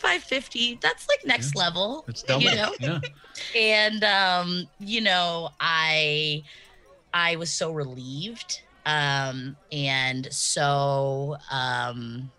45, 0.05 0.23
50, 0.23 0.79
that's 0.81 1.07
like 1.09 1.19
next 1.25 1.55
Yeah. 1.55 1.61
level. 1.61 2.05
It's 2.07 2.21
double. 2.23 2.41
You 2.41 2.55
know? 2.55 2.71
Yeah. 2.79 2.99
and 3.55 4.03
um 4.05 4.65
you 4.79 5.01
know 5.01 5.49
i 5.59 6.41
i 7.13 7.35
was 7.35 7.51
so 7.51 7.69
relieved 7.71 8.61
um 8.85 9.57
and 9.73 10.31
so 10.31 11.35
um 11.51 12.31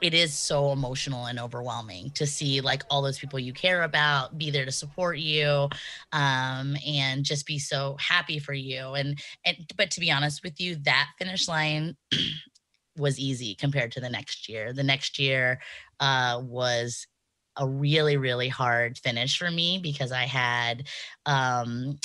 it 0.00 0.14
is 0.14 0.32
so 0.38 0.72
emotional 0.72 1.26
and 1.26 1.38
overwhelming 1.38 2.10
to 2.14 2.26
see 2.26 2.62
like 2.62 2.82
all 2.90 3.02
those 3.02 3.18
people 3.18 3.38
you 3.38 3.52
care 3.52 3.82
about 3.82 4.38
be 4.38 4.50
there 4.50 4.64
to 4.64 4.72
support 4.72 5.18
you 5.18 5.68
um 6.12 6.74
and 6.86 7.22
just 7.24 7.46
be 7.46 7.58
so 7.58 7.96
happy 8.00 8.38
for 8.38 8.54
you 8.54 8.94
and 8.94 9.18
and 9.44 9.56
but 9.76 9.90
to 9.90 10.00
be 10.00 10.10
honest 10.10 10.42
with 10.42 10.58
you 10.58 10.76
that 10.76 11.08
finish 11.18 11.48
line 11.48 11.96
was 12.96 13.18
easy 13.18 13.54
compared 13.56 13.92
to 13.92 14.00
the 14.00 14.08
next 14.08 14.48
year 14.48 14.72
the 14.72 14.82
next 14.82 15.18
year 15.18 15.60
uh 16.00 16.40
was 16.44 17.06
a 17.56 17.66
really 17.68 18.16
really 18.16 18.48
hard 18.48 18.98
finish 18.98 19.38
for 19.38 19.50
me 19.50 19.78
because 19.82 20.12
i 20.12 20.24
had 20.24 20.84
um 21.26 21.98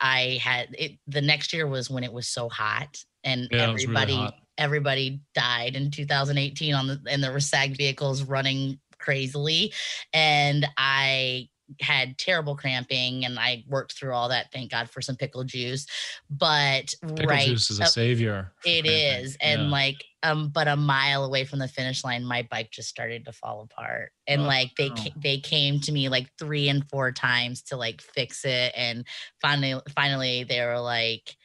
i 0.00 0.38
had 0.42 0.68
it 0.78 0.92
the 1.06 1.20
next 1.22 1.52
year 1.52 1.66
was 1.66 1.90
when 1.90 2.04
it 2.04 2.12
was 2.12 2.28
so 2.28 2.48
hot 2.48 3.02
and 3.24 3.48
Yeah, 3.50 3.72
was 3.72 3.86
really 3.86 3.94
everybody 3.94 4.14
hot. 4.14 4.34
everybody 4.58 5.20
died 5.34 5.76
in 5.76 5.90
2018 5.90 6.74
on 6.74 6.86
the 6.86 7.00
and 7.08 7.22
there 7.22 7.32
were 7.32 7.40
sag 7.40 7.76
vehicles 7.76 8.22
running 8.24 8.78
crazily 8.98 9.72
and 10.12 10.66
i 10.76 11.48
had 11.80 12.18
terrible 12.18 12.56
cramping 12.56 13.24
and 13.24 13.38
i 13.38 13.64
worked 13.68 13.92
through 13.98 14.12
all 14.12 14.28
that 14.28 14.50
thank 14.52 14.70
god 14.70 14.88
for 14.90 15.00
some 15.00 15.16
pickle 15.16 15.44
juice 15.44 15.86
but 16.30 16.92
Pickle 17.02 17.26
right 17.26 17.46
juice 17.46 17.70
is 17.70 17.80
a 17.80 17.86
savior. 17.86 18.52
it 18.64 18.84
cramping. 18.84 19.24
is 19.24 19.36
and 19.40 19.62
Yeah. 19.62 19.68
like 19.70 20.04
um 20.22 20.48
but 20.48 20.68
a 20.68 20.76
mile 20.76 21.24
away 21.24 21.44
from 21.44 21.58
the 21.58 21.68
finish 21.68 22.02
line 22.04 22.24
my 22.24 22.46
bike 22.50 22.70
just 22.70 22.88
started 22.88 23.24
to 23.24 23.32
fall 23.32 23.62
apart 23.62 24.12
and 24.26 24.42
Oh, 24.42 24.46
like 24.46 24.70
they 24.76 24.88
ca- 24.90 25.12
they 25.16 25.38
came 25.38 25.80
to 25.80 25.92
me 25.92 26.08
like 26.08 26.28
3 26.38 26.68
and 26.68 26.88
4 26.90 27.12
times 27.12 27.62
to 27.62 27.76
like 27.76 28.00
fix 28.00 28.44
it 28.44 28.72
and 28.76 29.06
finally 29.40 29.80
finally 29.94 30.44
they 30.44 30.60
were 30.64 30.80
like 30.80 31.36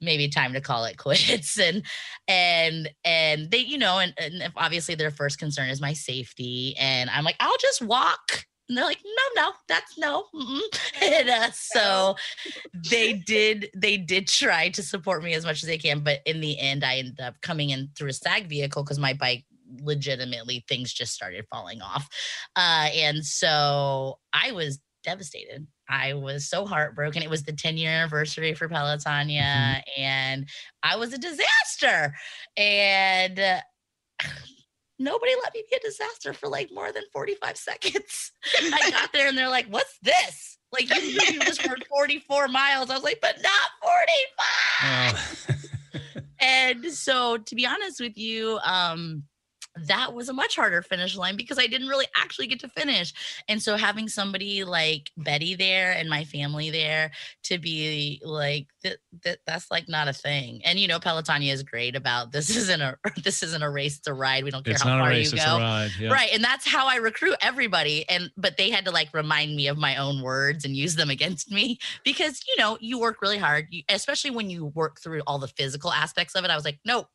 maybe 0.00 0.28
time 0.28 0.52
to 0.52 0.60
call 0.60 0.84
it 0.84 0.96
quits 0.96 1.58
and 1.58 1.84
and 2.28 2.88
and 3.04 3.50
they 3.50 3.58
you 3.58 3.76
know 3.78 3.98
and, 3.98 4.14
and 4.16 4.52
obviously 4.56 4.94
their 4.94 5.10
first 5.10 5.38
concern 5.38 5.68
is 5.68 5.80
my 5.80 5.92
safety 5.92 6.74
and 6.78 7.10
i'm 7.10 7.24
like 7.24 7.36
i'll 7.40 7.56
just 7.58 7.82
walk 7.82 8.44
and 8.68 8.76
they're 8.76 8.84
like 8.84 9.02
no 9.04 9.42
no 9.42 9.52
that's 9.68 9.98
no 9.98 10.24
and 11.02 11.28
uh, 11.28 11.50
so 11.52 12.16
they 12.90 13.12
did 13.12 13.70
they 13.74 13.96
did 13.96 14.28
try 14.28 14.68
to 14.68 14.82
support 14.82 15.22
me 15.22 15.34
as 15.34 15.44
much 15.44 15.62
as 15.62 15.68
they 15.68 15.78
can 15.78 16.00
but 16.00 16.20
in 16.26 16.40
the 16.40 16.58
end 16.58 16.84
i 16.84 16.96
ended 16.96 17.20
up 17.20 17.40
coming 17.40 17.70
in 17.70 17.88
through 17.96 18.08
a 18.08 18.12
sag 18.12 18.48
vehicle 18.48 18.82
because 18.82 18.98
my 18.98 19.12
bike 19.12 19.44
legitimately 19.82 20.64
things 20.68 20.92
just 20.92 21.12
started 21.12 21.44
falling 21.50 21.82
off. 21.82 22.08
Uh 22.56 22.88
and 22.94 23.24
so 23.24 24.18
i 24.32 24.52
was 24.52 24.80
devastated. 25.04 25.66
I 25.88 26.14
was 26.14 26.50
so 26.50 26.66
heartbroken. 26.66 27.22
It 27.22 27.30
was 27.30 27.44
the 27.44 27.52
10 27.52 27.76
year 27.76 27.90
anniversary 27.90 28.52
for 28.54 28.68
pelotonia 28.68 29.82
and 29.96 30.48
i 30.82 30.96
was 30.96 31.12
a 31.12 31.18
disaster. 31.18 32.14
And 32.56 33.38
uh, 33.38 33.60
nobody 34.98 35.32
let 35.42 35.54
me 35.54 35.62
be 35.70 35.76
a 35.76 35.80
disaster 35.80 36.32
for 36.32 36.48
like 36.48 36.70
more 36.72 36.92
than 36.92 37.04
45 37.12 37.56
seconds. 37.56 38.32
I 38.72 38.90
got 38.90 39.12
there 39.12 39.28
and 39.28 39.36
they're 39.38 39.48
like 39.48 39.66
what's 39.68 39.98
this? 40.02 40.58
Like 40.72 40.88
you, 40.94 41.00
you 41.02 41.40
just 41.40 41.66
rode 41.66 41.84
44 41.88 42.48
miles. 42.48 42.90
I 42.90 42.94
was 42.94 43.02
like 43.04 43.20
but 43.20 43.36
not 43.42 43.70
45 43.82 45.54
Oh. 45.90 46.24
and 46.40 46.84
so 46.92 47.36
to 47.38 47.54
be 47.54 47.66
honest 47.66 48.00
with 48.00 48.16
you 48.16 48.58
um 48.64 49.24
that 49.86 50.14
was 50.14 50.28
a 50.28 50.32
much 50.32 50.56
harder 50.56 50.82
finish 50.82 51.16
line 51.16 51.36
because 51.36 51.58
I 51.58 51.66
didn't 51.66 51.88
really 51.88 52.06
actually 52.16 52.46
get 52.46 52.60
to 52.60 52.68
finish. 52.68 53.12
And 53.48 53.62
so 53.62 53.76
having 53.76 54.08
somebody 54.08 54.64
like 54.64 55.10
Betty 55.16 55.54
there 55.54 55.92
and 55.92 56.08
my 56.08 56.24
family 56.24 56.70
there 56.70 57.10
to 57.44 57.58
be 57.58 58.20
like 58.24 58.66
that, 58.82 58.98
that 59.24 59.38
that's 59.46 59.70
like 59.70 59.88
not 59.88 60.08
a 60.08 60.12
thing. 60.12 60.60
And 60.64 60.78
you 60.78 60.88
know, 60.88 60.98
Pelotonia 60.98 61.52
is 61.52 61.62
great 61.62 61.96
about 61.96 62.32
this 62.32 62.50
isn't 62.56 62.80
a 62.80 62.96
this 63.22 63.42
isn't 63.42 63.62
a 63.62 63.70
race, 63.70 63.98
it's 63.98 64.06
a 64.06 64.14
ride. 64.14 64.44
We 64.44 64.50
don't 64.50 64.64
care 64.64 64.74
It's 64.74 64.82
how 64.82 64.98
far 64.98 65.08
race, 65.08 65.32
you 65.32 65.38
go. 65.38 65.58
ride. 65.58 65.90
Yeah. 65.98 66.12
Right. 66.12 66.30
And 66.32 66.42
that's 66.42 66.66
how 66.66 66.86
I 66.86 66.96
recruit 66.96 67.36
everybody. 67.40 68.08
And 68.08 68.30
but 68.36 68.56
they 68.56 68.70
had 68.70 68.84
to 68.86 68.90
like 68.90 69.12
remind 69.14 69.54
me 69.56 69.68
of 69.68 69.78
my 69.78 69.96
own 69.96 70.22
words 70.22 70.64
and 70.64 70.76
use 70.76 70.96
them 70.96 71.10
against 71.10 71.50
me 71.50 71.78
because 72.04 72.40
you 72.48 72.62
know, 72.62 72.78
you 72.80 72.98
work 72.98 73.20
really 73.22 73.38
hard, 73.38 73.66
you, 73.70 73.82
especially 73.88 74.30
when 74.30 74.50
you 74.50 74.66
work 74.66 75.00
through 75.00 75.22
all 75.26 75.38
the 75.38 75.48
physical 75.48 75.92
aspects 75.92 76.34
of 76.34 76.44
it. 76.44 76.50
I 76.50 76.56
was 76.56 76.64
like, 76.64 76.78
nope, 76.84 77.08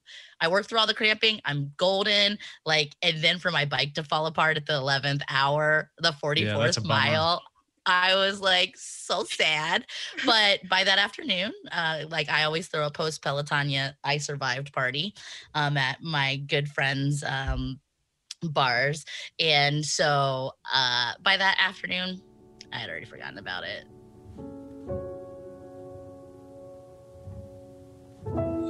I 0.44 0.50
worked 0.50 0.68
through 0.68 0.80
all 0.80 0.88
the 0.88 0.94
cramping. 0.94 1.40
I'm 1.46 1.72
golden. 1.78 2.38
Like, 2.66 2.96
and 3.02 3.20
then 3.24 3.40
for 3.40 3.50
my 3.50 3.64
bike 3.64 3.94
to 3.94 4.04
fall 4.04 4.26
apart 4.26 4.58
at 4.58 4.66
the 4.66 4.74
11th 4.74 5.22
hour, 5.30 5.90
the 6.00 6.12
44th 6.12 6.84
bummer. 6.84 6.88
mile. 6.88 7.44
I 7.86 8.16
was 8.16 8.42
like 8.42 8.76
so 8.78 9.24
sad. 9.24 9.86
But 10.26 10.60
by 10.68 10.84
that 10.84 11.00
afternoon, 11.00 11.54
uh, 11.72 12.04
like 12.10 12.30
I 12.30 12.44
always 12.44 12.68
throw 12.68 12.86
a 12.86 12.92
post 12.92 13.24
Pelotonia 13.24 13.94
I 14.04 14.18
survived 14.18 14.74
party 14.74 15.14
um, 15.56 15.78
at 15.78 16.02
my 16.02 16.36
good 16.36 16.68
friends 16.68 17.24
um, 17.26 17.80
bars. 18.42 19.06
And 19.40 19.86
so 19.86 20.52
uh, 20.74 21.14
by 21.22 21.38
that 21.38 21.56
afternoon, 21.58 22.22
I 22.74 22.80
had 22.80 22.90
already 22.90 23.06
forgotten 23.06 23.38
about 23.38 23.64
it. 23.64 23.86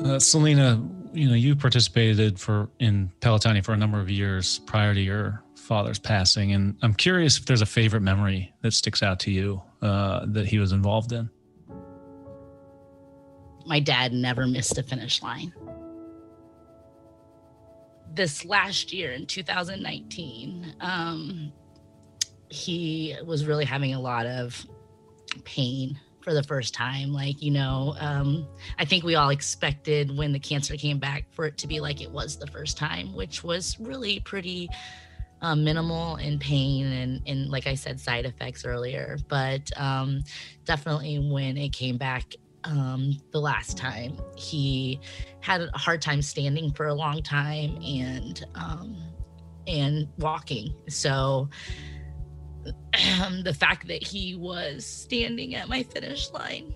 Uh, 0.06 0.20
Selena, 0.20 0.84
you 1.13 1.29
know, 1.29 1.36
you 1.36 1.55
participated 1.55 2.39
for 2.39 2.70
in 2.79 3.12
Pelotonia 3.22 3.63
for 3.63 3.74
a 3.74 3.77
number 3.77 4.00
of 4.00 4.10
years 4.10 4.60
prior 4.60 4.93
to 4.93 5.00
your 5.00 5.43
father's 5.55 6.00
passing, 6.00 6.53
and 6.53 6.75
I'm 6.82 6.93
curious 6.93 7.38
if 7.38 7.46
there's 7.46 7.62
a 7.62 7.65
favorite 7.65 8.01
memory 8.01 8.53
that 8.62 8.74
sticks 8.74 9.01
out 9.01 9.20
to 9.22 9.32
you 9.32 9.62
uh, 9.82 10.25
that 10.27 10.48
he 10.48 10.60
was 10.60 10.72
involved 10.72 11.12
in. 11.13 11.29
my 13.65 13.79
dad 13.79 14.13
never 14.13 14.46
missed 14.46 14.77
a 14.77 14.84
finish 14.84 15.22
line. 15.22 15.53
This 18.13 18.46
last 18.46 18.93
year 18.93 19.13
in 19.13 19.25
2019, 19.25 20.75
um, 20.82 21.51
he 22.50 23.15
was 23.25 23.46
really 23.46 23.65
having 23.65 23.93
a 23.93 24.00
lot 24.00 24.25
of 24.25 24.65
pain 25.46 26.00
for 26.24 26.34
the 26.34 26.44
first 26.44 26.74
time. 26.74 27.12
Like, 27.12 27.42
you 27.42 27.51
know, 27.51 27.96
um, 28.00 28.48
I 28.80 28.86
think 28.86 29.03
we 29.03 29.15
all 29.15 29.30
expected 29.30 30.15
when 30.15 30.32
the 30.32 30.39
cancer 30.39 30.75
came 30.75 31.00
back 31.00 31.25
for 31.32 31.46
it 31.46 31.58
to 31.60 31.68
be 31.68 31.80
like 31.80 32.01
it 32.01 32.12
was 32.12 32.38
the 32.38 32.48
first 32.48 32.77
time, 32.77 33.13
which 33.13 33.44
was 33.44 33.77
really 33.80 34.20
pretty 34.22 34.70
um, 35.42 35.63
minimal 35.63 36.15
in 36.15 36.39
pain 36.39 36.86
and, 36.86 37.22
and, 37.27 37.50
like 37.50 37.68
I 37.68 37.75
said, 37.75 38.00
side 38.00 38.25
effects 38.25 38.65
earlier. 38.65 39.18
But 39.27 39.70
um, 39.77 40.24
definitely 40.63 41.20
when 41.20 41.58
it 41.58 41.74
came 41.74 41.98
back 41.98 42.34
um, 42.63 43.18
the 43.32 43.39
last 43.39 43.77
time. 43.77 44.18
He 44.36 45.00
had 45.42 45.62
a 45.62 45.77
hard 45.77 46.01
time 46.01 46.22
standing 46.22 46.72
for 46.72 46.88
a 46.88 46.94
long 46.94 47.22
time 47.22 47.77
and 47.84 48.44
um, 48.56 48.96
and 49.68 50.08
walking. 50.18 50.74
So 50.89 51.50
the 53.43 53.53
fact 53.53 53.88
that 53.88 54.03
he 54.03 54.36
was 54.36 54.86
standing 54.86 55.55
at 55.55 55.67
my 55.70 55.84
finish 55.84 56.32
line. 56.32 56.74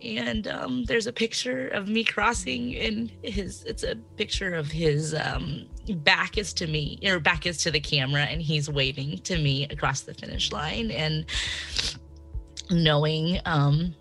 And 0.00 0.46
um, 0.46 0.84
there's 0.84 1.08
a 1.08 1.12
picture 1.12 1.68
of 1.68 1.88
me 1.88 2.04
crossing 2.04 2.76
and 2.76 3.10
his 3.22 3.64
it's 3.64 3.82
a 3.82 3.96
picture 4.16 4.54
of 4.54 4.70
his 4.70 5.12
um, 5.12 5.66
back 5.88 6.38
is 6.38 6.52
to 6.54 6.68
me 6.68 7.00
or 7.04 7.18
back 7.18 7.46
is 7.46 7.58
to 7.64 7.72
the 7.72 7.80
camera 7.80 8.22
and 8.22 8.40
he's 8.40 8.70
waving 8.70 9.18
to 9.22 9.36
me 9.36 9.66
across 9.70 10.02
the 10.02 10.14
finish 10.14 10.52
line. 10.52 10.92
And 10.92 11.26
knowing 12.70 13.40
um, 13.44 13.94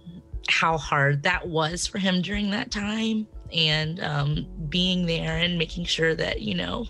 how 0.50 0.77
hard 0.77 1.24
that 1.24 1.48
was 1.48 1.88
for 1.88 1.98
him 1.98 2.22
during 2.22 2.51
that 2.51 2.72
time 2.72 3.27
and 3.53 4.00
um, 4.01 4.46
being 4.69 5.05
there 5.05 5.38
and 5.38 5.57
making 5.57 5.86
sure 5.86 6.15
that 6.15 6.41
you 6.41 6.55
know 6.55 6.86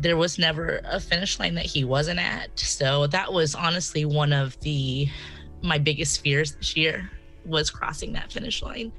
there 0.00 0.16
was 0.16 0.38
never 0.38 0.80
a 0.84 1.00
finish 1.00 1.38
line 1.38 1.54
that 1.54 1.64
he 1.64 1.84
wasn't 1.84 2.20
at. 2.20 2.58
So 2.58 3.06
that 3.08 3.32
was 3.32 3.54
honestly 3.54 4.04
one 4.04 4.32
of 4.32 4.58
the 4.60 5.08
my 5.62 5.78
biggest 5.78 6.20
fears 6.20 6.54
this 6.54 6.76
year 6.76 7.10
was 7.44 7.70
crossing 7.70 8.12
that 8.12 8.30
finish 8.30 8.62
line 8.62 8.92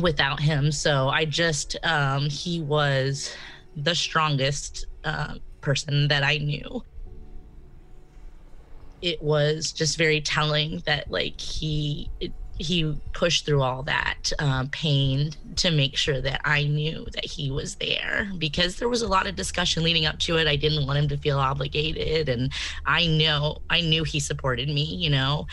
without 0.00 0.40
him. 0.40 0.72
So 0.72 1.08
i 1.08 1.24
just 1.24 1.76
um, 1.84 2.28
he 2.30 2.60
was 2.62 3.34
the 3.76 3.94
strongest 3.94 4.86
uh, 5.04 5.34
person 5.60 6.08
that 6.08 6.22
i 6.22 6.38
knew. 6.38 6.82
It 9.02 9.22
was 9.22 9.72
just 9.72 9.96
very 9.96 10.20
telling 10.20 10.82
that 10.86 11.10
like 11.10 11.40
he 11.40 12.10
it, 12.20 12.32
he 12.60 12.94
pushed 13.14 13.46
through 13.46 13.62
all 13.62 13.82
that 13.82 14.30
uh, 14.38 14.66
pain 14.70 15.32
to 15.56 15.70
make 15.70 15.96
sure 15.96 16.20
that 16.20 16.42
I 16.44 16.64
knew 16.64 17.06
that 17.14 17.24
he 17.24 17.50
was 17.50 17.76
there 17.76 18.30
because 18.36 18.76
there 18.76 18.88
was 18.88 19.00
a 19.00 19.08
lot 19.08 19.26
of 19.26 19.34
discussion 19.34 19.82
leading 19.82 20.04
up 20.04 20.18
to 20.20 20.36
it. 20.36 20.46
I 20.46 20.56
didn't 20.56 20.86
want 20.86 20.98
him 20.98 21.08
to 21.08 21.16
feel 21.16 21.38
obligated, 21.38 22.28
and 22.28 22.52
I 22.84 23.06
know 23.06 23.62
I 23.70 23.80
knew 23.80 24.04
he 24.04 24.20
supported 24.20 24.68
me, 24.68 24.84
you 24.84 25.08
know, 25.08 25.46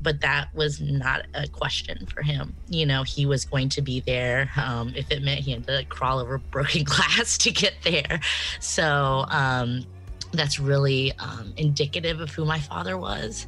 but 0.00 0.20
that 0.20 0.54
was 0.54 0.80
not 0.80 1.26
a 1.34 1.48
question 1.48 2.06
for 2.06 2.22
him. 2.22 2.54
You 2.68 2.86
know, 2.86 3.02
he 3.02 3.26
was 3.26 3.44
going 3.44 3.68
to 3.70 3.82
be 3.82 3.98
there 3.98 4.48
um, 4.56 4.92
if 4.94 5.10
it 5.10 5.22
meant 5.22 5.40
he 5.40 5.50
had 5.50 5.66
to 5.66 5.84
crawl 5.86 6.20
over 6.20 6.38
broken 6.52 6.84
glass 6.84 7.36
to 7.38 7.50
get 7.50 7.74
there. 7.82 8.20
So. 8.60 9.24
Um, 9.28 9.84
that's 10.34 10.58
really 10.58 11.12
um, 11.18 11.52
indicative 11.58 12.18
of 12.20 12.30
who 12.30 12.46
my 12.46 12.58
father 12.58 12.96
was, 12.96 13.46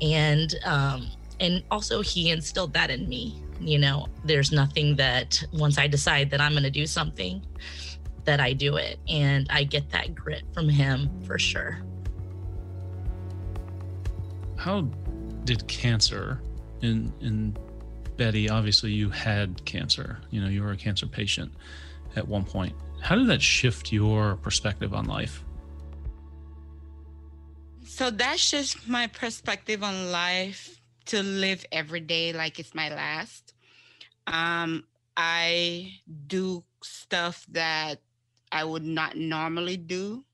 and 0.00 0.54
um, 0.64 1.08
and 1.40 1.64
also 1.70 2.02
he 2.02 2.30
instilled 2.30 2.72
that 2.74 2.90
in 2.90 3.08
me 3.08 3.42
you 3.60 3.78
know 3.78 4.06
there's 4.24 4.52
nothing 4.52 4.94
that 4.96 5.42
once 5.52 5.78
i 5.78 5.86
decide 5.86 6.30
that 6.30 6.40
i'm 6.40 6.52
going 6.52 6.62
to 6.62 6.70
do 6.70 6.86
something 6.86 7.44
that 8.24 8.40
i 8.40 8.52
do 8.52 8.76
it 8.76 8.98
and 9.08 9.46
i 9.50 9.64
get 9.64 9.88
that 9.90 10.14
grit 10.14 10.44
from 10.52 10.68
him 10.68 11.08
for 11.24 11.38
sure 11.38 11.78
How 14.56 14.82
did 15.44 15.66
cancer 15.68 16.42
in 16.82 17.12
in 17.20 17.56
Betty? 18.18 18.50
Obviously, 18.50 18.92
you 18.92 19.08
had 19.08 19.64
cancer. 19.64 20.20
You 20.30 20.42
know, 20.42 20.48
you 20.48 20.62
were 20.62 20.72
a 20.72 20.76
cancer 20.76 21.06
patient 21.06 21.50
at 22.14 22.28
one 22.28 22.44
point. 22.44 22.74
How 23.00 23.14
did 23.16 23.26
that 23.28 23.40
shift 23.40 23.90
your 23.90 24.36
perspective 24.36 24.92
on 24.92 25.06
life? 25.06 25.42
So 27.86 28.10
that's 28.10 28.50
just 28.50 28.86
my 28.86 29.06
perspective 29.06 29.82
on 29.82 30.12
life 30.12 30.79
to 31.10 31.24
live 31.24 31.66
every 31.72 31.98
day 31.98 32.32
like 32.32 32.60
it's 32.60 32.72
my 32.72 32.88
last. 32.88 33.52
Um, 34.28 34.84
I 35.16 35.94
do 36.28 36.62
stuff 36.84 37.44
that 37.50 38.00
I 38.52 38.62
would 38.62 38.84
not 38.84 39.16
normally 39.16 39.76
do 39.76 40.24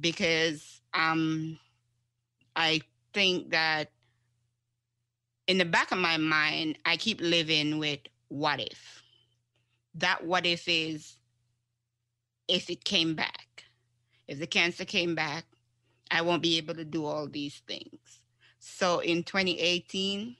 because 0.00 0.80
um, 0.92 1.56
I 2.56 2.80
think 3.14 3.50
that 3.50 3.92
in 5.46 5.56
the 5.56 5.64
back 5.64 5.92
of 5.92 5.98
my 5.98 6.16
mind, 6.16 6.78
I 6.84 6.96
keep 6.96 7.20
living 7.20 7.78
with 7.78 8.00
what 8.26 8.60
if. 8.60 9.02
That 9.94 10.26
what 10.26 10.44
if 10.46 10.64
is 10.66 11.16
if 12.48 12.68
it 12.70 12.82
came 12.82 13.14
back. 13.14 13.62
If 14.26 14.40
the 14.40 14.48
cancer 14.48 14.84
came 14.84 15.14
back, 15.14 15.44
I 16.10 16.22
won't 16.22 16.42
be 16.42 16.56
able 16.56 16.74
to 16.74 16.84
do 16.84 17.06
all 17.06 17.28
these 17.28 17.62
things. 17.68 18.20
So 18.76 19.00
in 19.00 19.24
2018, 19.24 20.36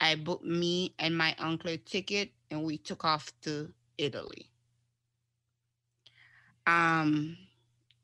I 0.00 0.14
booked 0.14 0.44
me 0.44 0.94
and 0.98 1.16
my 1.16 1.34
uncle 1.38 1.70
a 1.70 1.76
ticket 1.76 2.30
and 2.50 2.64
we 2.64 2.78
took 2.78 3.04
off 3.04 3.32
to 3.42 3.72
Italy. 3.98 4.50
Um 6.66 7.36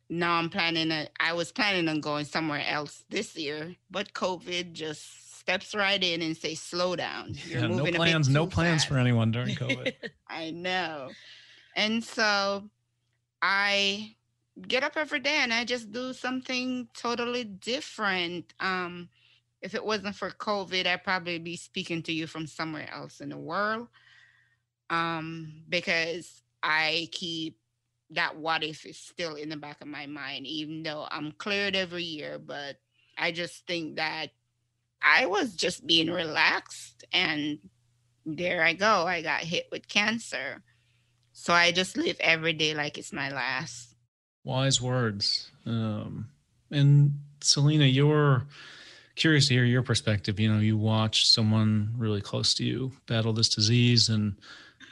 now 0.08 0.34
I'm 0.34 0.50
planning 0.50 0.90
a, 0.92 1.08
I 1.18 1.32
was 1.32 1.52
planning 1.52 1.88
on 1.88 2.00
going 2.00 2.24
somewhere 2.24 2.64
else 2.66 3.04
this 3.10 3.36
year, 3.36 3.74
but 3.90 4.12
COVID 4.12 4.72
just 4.72 5.38
steps 5.38 5.74
right 5.74 6.02
in 6.02 6.22
and 6.22 6.36
say 6.36 6.54
slow 6.54 6.96
down. 6.96 7.34
You're 7.46 7.60
Yeah, 7.60 7.66
no 7.66 7.76
moving 7.76 7.84
bit 7.92 7.94
plans. 7.96 8.28
No 8.28 8.46
plans 8.46 8.82
fast." 8.82 8.88
for 8.88 8.98
anyone 8.98 9.30
during 9.30 9.54
COVID. 9.54 9.92
I 10.28 10.50
know. 10.50 11.10
And 11.76 12.02
so 12.02 12.68
I 13.42 14.16
get 14.66 14.82
up 14.82 14.96
every 14.96 15.20
day 15.20 15.36
and 15.38 15.52
I 15.52 15.64
just 15.64 15.92
do 15.92 16.12
something 16.12 16.88
totally 16.94 17.44
different. 17.44 18.54
Um, 18.58 19.08
if 19.66 19.74
it 19.74 19.84
wasn't 19.84 20.14
for 20.14 20.30
COVID, 20.30 20.86
I'd 20.86 21.02
probably 21.02 21.40
be 21.40 21.56
speaking 21.56 22.00
to 22.04 22.12
you 22.12 22.28
from 22.28 22.46
somewhere 22.46 22.88
else 22.92 23.20
in 23.20 23.30
the 23.30 23.36
world. 23.36 23.88
Um, 24.88 25.64
because 25.68 26.40
I 26.62 27.08
keep 27.10 27.58
that 28.10 28.36
what 28.36 28.62
if 28.62 28.86
is 28.86 28.96
still 28.96 29.34
in 29.34 29.48
the 29.48 29.56
back 29.56 29.80
of 29.80 29.88
my 29.88 30.06
mind, 30.06 30.46
even 30.46 30.84
though 30.84 31.08
I'm 31.10 31.32
cleared 31.32 31.74
every 31.74 32.04
year. 32.04 32.38
But 32.38 32.76
I 33.18 33.32
just 33.32 33.66
think 33.66 33.96
that 33.96 34.28
I 35.02 35.26
was 35.26 35.56
just 35.56 35.84
being 35.84 36.10
relaxed 36.10 37.04
and 37.12 37.58
there 38.24 38.62
I 38.62 38.74
go. 38.74 39.04
I 39.04 39.20
got 39.22 39.40
hit 39.40 39.66
with 39.72 39.88
cancer. 39.88 40.62
So 41.32 41.52
I 41.52 41.72
just 41.72 41.96
live 41.96 42.16
every 42.20 42.52
day 42.52 42.72
like 42.72 42.98
it's 42.98 43.12
my 43.12 43.30
last. 43.30 43.96
Wise 44.44 44.80
words. 44.80 45.50
Um, 45.66 46.28
and 46.70 47.18
Selena, 47.40 47.84
you're 47.84 48.46
curious 49.16 49.48
to 49.48 49.54
hear 49.54 49.64
your 49.64 49.82
perspective. 49.82 50.38
You 50.38 50.52
know, 50.52 50.60
you 50.60 50.76
watch 50.76 51.28
someone 51.28 51.92
really 51.96 52.20
close 52.20 52.54
to 52.54 52.64
you 52.64 52.92
battle 53.06 53.32
this 53.32 53.48
disease, 53.48 54.08
and 54.08 54.36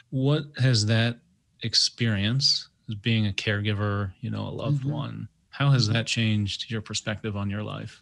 what 0.09 0.43
has 0.57 0.85
that 0.87 1.19
experience 1.61 2.69
as 2.89 2.95
being 2.95 3.27
a 3.27 3.31
caregiver, 3.31 4.11
you 4.21 4.29
know, 4.29 4.47
a 4.47 4.49
loved 4.49 4.81
mm-hmm. 4.81 4.91
one, 4.91 5.27
how 5.49 5.71
has 5.71 5.87
that 5.87 6.05
changed 6.05 6.69
your 6.69 6.81
perspective 6.81 7.35
on 7.35 7.49
your 7.49 7.63
life? 7.63 8.01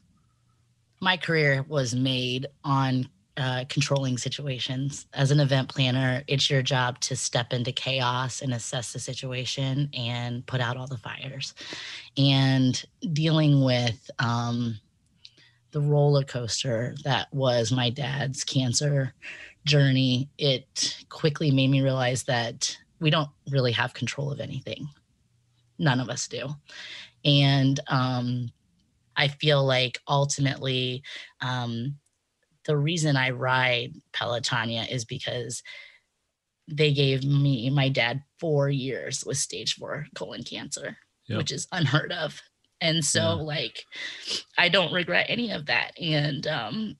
My 0.99 1.17
career 1.17 1.65
was 1.67 1.93
made 1.93 2.47
on 2.63 3.07
uh, 3.36 3.65
controlling 3.67 4.17
situations. 4.17 5.07
As 5.13 5.31
an 5.31 5.39
event 5.39 5.67
planner, 5.69 6.23
it's 6.27 6.49
your 6.49 6.62
job 6.62 6.99
to 7.01 7.15
step 7.15 7.51
into 7.51 7.71
chaos 7.71 8.41
and 8.41 8.53
assess 8.53 8.93
the 8.93 8.99
situation 8.99 9.89
and 9.97 10.45
put 10.45 10.62
out 10.62 10.77
all 10.77 10.88
the 10.88 10.97
fires. 10.97 11.53
And 12.15 12.81
dealing 13.12 13.63
with 13.63 14.09
um, 14.19 14.79
the 15.73 15.81
roller 15.81 16.23
coaster 16.23 16.95
that 17.03 17.27
was 17.33 17.71
my 17.71 17.89
dad's 17.89 18.43
cancer 18.43 19.13
journey, 19.65 20.29
it 20.38 21.03
quickly 21.09 21.51
made 21.51 21.69
me 21.69 21.81
realize 21.81 22.23
that 22.23 22.77
we 22.99 23.09
don't 23.09 23.29
really 23.49 23.71
have 23.71 23.93
control 23.93 24.31
of 24.31 24.39
anything. 24.39 24.88
None 25.79 25.99
of 25.99 26.09
us 26.09 26.27
do. 26.27 26.49
And 27.25 27.79
um, 27.88 28.51
I 29.15 29.27
feel 29.27 29.65
like 29.65 29.99
ultimately, 30.07 31.03
um, 31.41 31.97
the 32.65 32.77
reason 32.77 33.17
I 33.17 33.31
ride 33.31 33.93
Pelotonia 34.13 34.89
is 34.89 35.05
because 35.05 35.63
they 36.67 36.93
gave 36.93 37.25
me 37.25 37.69
my 37.69 37.89
dad 37.89 38.23
four 38.39 38.69
years 38.69 39.25
with 39.25 39.38
stage 39.38 39.75
four 39.75 40.05
colon 40.15 40.43
cancer, 40.43 40.97
yep. 41.27 41.39
which 41.39 41.51
is 41.51 41.67
unheard 41.71 42.12
of. 42.12 42.41
And 42.84 43.04
so, 43.04 43.22
yeah. 43.22 43.34
like, 43.34 43.86
I 44.58 44.67
don't 44.67 44.93
regret 44.93 45.28
any 45.30 45.52
of 45.52 45.67
that. 45.67 45.93
And, 46.00 46.46
um, 46.46 46.98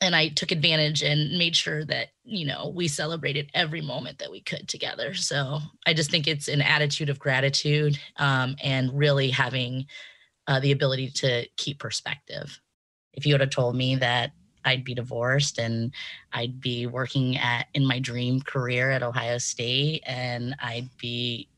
and 0.00 0.14
I 0.14 0.28
took 0.28 0.52
advantage 0.52 1.02
and 1.02 1.36
made 1.36 1.56
sure 1.56 1.84
that, 1.86 2.08
you 2.22 2.46
know, 2.46 2.72
we 2.74 2.86
celebrated 2.86 3.50
every 3.54 3.80
moment 3.80 4.18
that 4.18 4.30
we 4.30 4.40
could 4.40 4.68
together. 4.68 5.14
So 5.14 5.58
I 5.84 5.94
just 5.94 6.10
think 6.10 6.28
it's 6.28 6.46
an 6.46 6.62
attitude 6.62 7.08
of 7.10 7.18
gratitude 7.18 7.98
um, 8.18 8.54
and 8.62 8.96
really 8.96 9.30
having 9.30 9.86
uh, 10.46 10.60
the 10.60 10.72
ability 10.72 11.10
to 11.10 11.46
keep 11.56 11.80
perspective. 11.80 12.60
If 13.14 13.26
you 13.26 13.34
would 13.34 13.40
have 13.40 13.50
told 13.50 13.74
me 13.74 13.96
that 13.96 14.30
I'd 14.64 14.84
be 14.84 14.94
divorced 14.94 15.58
and 15.58 15.92
I'd 16.32 16.60
be 16.60 16.86
working 16.86 17.36
at 17.36 17.66
in 17.74 17.84
my 17.84 17.98
dream 17.98 18.40
career 18.42 18.90
at 18.90 19.02
Ohio 19.02 19.38
State 19.38 20.02
and 20.06 20.54
I'd 20.60 20.88
be 20.98 21.48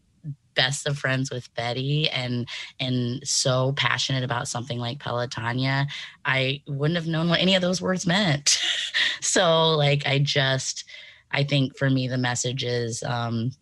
best 0.56 0.88
of 0.88 0.98
friends 0.98 1.30
with 1.30 1.54
Betty 1.54 2.08
and 2.10 2.48
and 2.80 3.26
so 3.26 3.72
passionate 3.76 4.24
about 4.24 4.48
something 4.48 4.78
like 4.78 4.98
Pelotonia, 4.98 5.86
I 6.24 6.62
wouldn't 6.66 6.96
have 6.96 7.06
known 7.06 7.28
what 7.28 7.40
any 7.40 7.54
of 7.54 7.62
those 7.62 7.80
words 7.80 8.06
meant. 8.06 8.60
so 9.20 9.70
like 9.76 10.06
I 10.06 10.18
just 10.18 10.84
I 11.30 11.44
think 11.44 11.76
for 11.76 11.88
me 11.88 12.08
the 12.08 12.18
message 12.18 12.64
is 12.64 13.02
um 13.04 13.52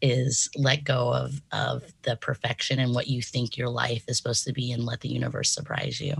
is 0.00 0.50
let 0.56 0.84
go 0.84 1.12
of 1.12 1.40
of 1.52 1.84
the 2.02 2.16
perfection 2.16 2.78
and 2.78 2.94
what 2.94 3.08
you 3.08 3.22
think 3.22 3.56
your 3.56 3.68
life 3.68 4.04
is 4.08 4.16
supposed 4.16 4.44
to 4.44 4.52
be 4.52 4.72
and 4.72 4.84
let 4.84 5.00
the 5.00 5.08
universe 5.08 5.50
surprise 5.50 6.00
you. 6.00 6.14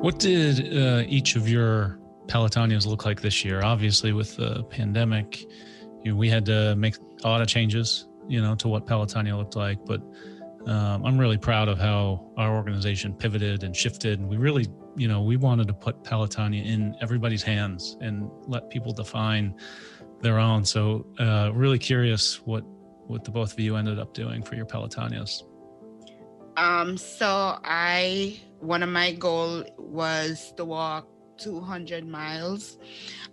What 0.00 0.18
did 0.18 0.74
uh, 0.76 1.04
each 1.06 1.36
of 1.36 1.46
your 1.46 1.98
Pelotonias 2.26 2.86
look 2.86 3.04
like 3.04 3.20
this 3.20 3.44
year? 3.44 3.62
Obviously, 3.62 4.14
with 4.14 4.34
the 4.36 4.64
pandemic, 4.64 5.44
you 6.02 6.12
know, 6.12 6.18
we 6.18 6.28
had 6.28 6.44
to 6.46 6.74
make 6.76 6.96
a 7.24 7.28
lot 7.28 7.40
of 7.40 7.48
changes, 7.48 8.06
you 8.28 8.40
know, 8.40 8.54
to 8.56 8.68
what 8.68 8.86
Pelotonia 8.86 9.36
looked 9.36 9.56
like. 9.56 9.84
But 9.84 10.00
um, 10.66 11.04
I'm 11.04 11.18
really 11.18 11.38
proud 11.38 11.68
of 11.68 11.78
how 11.78 12.30
our 12.36 12.54
organization 12.54 13.14
pivoted 13.14 13.62
and 13.64 13.74
shifted. 13.74 14.20
And 14.20 14.28
we 14.28 14.36
really, 14.36 14.66
you 14.96 15.08
know, 15.08 15.22
we 15.22 15.36
wanted 15.36 15.68
to 15.68 15.74
put 15.74 16.02
Pelotonia 16.04 16.64
in 16.64 16.94
everybody's 17.00 17.42
hands 17.42 17.96
and 18.00 18.30
let 18.46 18.70
people 18.70 18.92
define 18.92 19.54
their 20.20 20.38
own. 20.38 20.64
So, 20.64 21.06
uh, 21.18 21.50
really 21.54 21.78
curious 21.78 22.44
what 22.46 22.64
what 23.06 23.24
the 23.24 23.30
both 23.30 23.52
of 23.52 23.60
you 23.60 23.76
ended 23.76 23.98
up 23.98 24.14
doing 24.14 24.42
for 24.42 24.54
your 24.54 24.66
Pelotonias. 24.66 25.42
Um, 26.56 26.96
so 26.96 27.58
I 27.64 28.40
one 28.60 28.82
of 28.82 28.90
my 28.90 29.12
goal 29.12 29.64
was 29.78 30.52
to 30.56 30.64
walk 30.64 31.08
200 31.38 32.06
miles. 32.06 32.78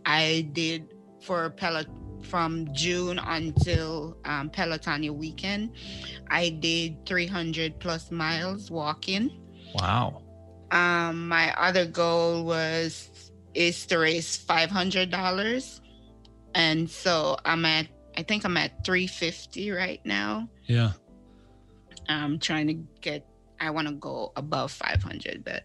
I 0.05 0.49
did 0.53 0.93
for 1.21 1.49
Pelot 1.51 1.87
from 2.23 2.67
June 2.73 3.19
until 3.19 4.17
um, 4.25 4.49
Pelotonia 4.49 5.11
weekend. 5.11 5.71
I 6.29 6.49
did 6.49 7.05
300 7.05 7.79
plus 7.79 8.11
miles 8.11 8.69
walking. 8.71 9.31
Wow. 9.75 10.23
Um, 10.71 11.27
my 11.27 11.53
other 11.57 11.85
goal 11.85 12.43
was 12.43 13.31
is 13.53 13.85
to 13.87 13.97
raise 13.97 14.35
five 14.35 14.69
hundred 14.69 15.09
dollars, 15.09 15.81
and 16.53 16.89
so 16.89 17.37
I'm 17.45 17.63
at 17.65 17.87
I 18.17 18.23
think 18.23 18.43
I'm 18.43 18.57
at 18.57 18.83
350 18.83 19.71
right 19.71 20.01
now. 20.03 20.49
Yeah. 20.65 20.91
I'm 22.09 22.39
trying 22.39 22.67
to 22.67 22.73
get 23.01 23.25
I 23.59 23.69
want 23.69 23.87
to 23.87 23.93
go 23.95 24.31
above 24.35 24.71
500, 24.71 25.43
but 25.43 25.63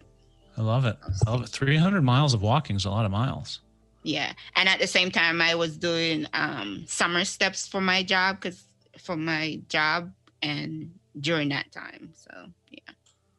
I 0.57 0.61
love 0.63 0.85
it. 0.85 0.97
I 1.27 1.31
love 1.31 1.43
it. 1.43 1.49
300 1.49 2.03
miles 2.03 2.35
of 2.35 2.43
walking 2.43 2.77
is 2.77 2.85
a 2.85 2.91
lot 2.91 3.05
of 3.05 3.11
miles. 3.11 3.61
Yeah. 4.03 4.33
And 4.57 4.69
at 4.69 4.81
the 4.81 4.87
same 4.87 5.11
time, 5.11 5.41
I 5.41 5.55
was 5.55 5.77
doing 5.77 6.27
um, 6.33 6.85
summer 6.87 7.25
steps 7.25 7.67
for 7.67 7.81
my 7.81 8.03
job 8.03 8.41
because 8.41 8.65
for 8.99 9.17
my 9.17 9.61
job 9.69 10.13
and 10.43 10.91
during 11.21 11.49
that 11.51 11.71
time. 11.73 12.11
So, 12.15 12.47
yeah. 12.71 12.93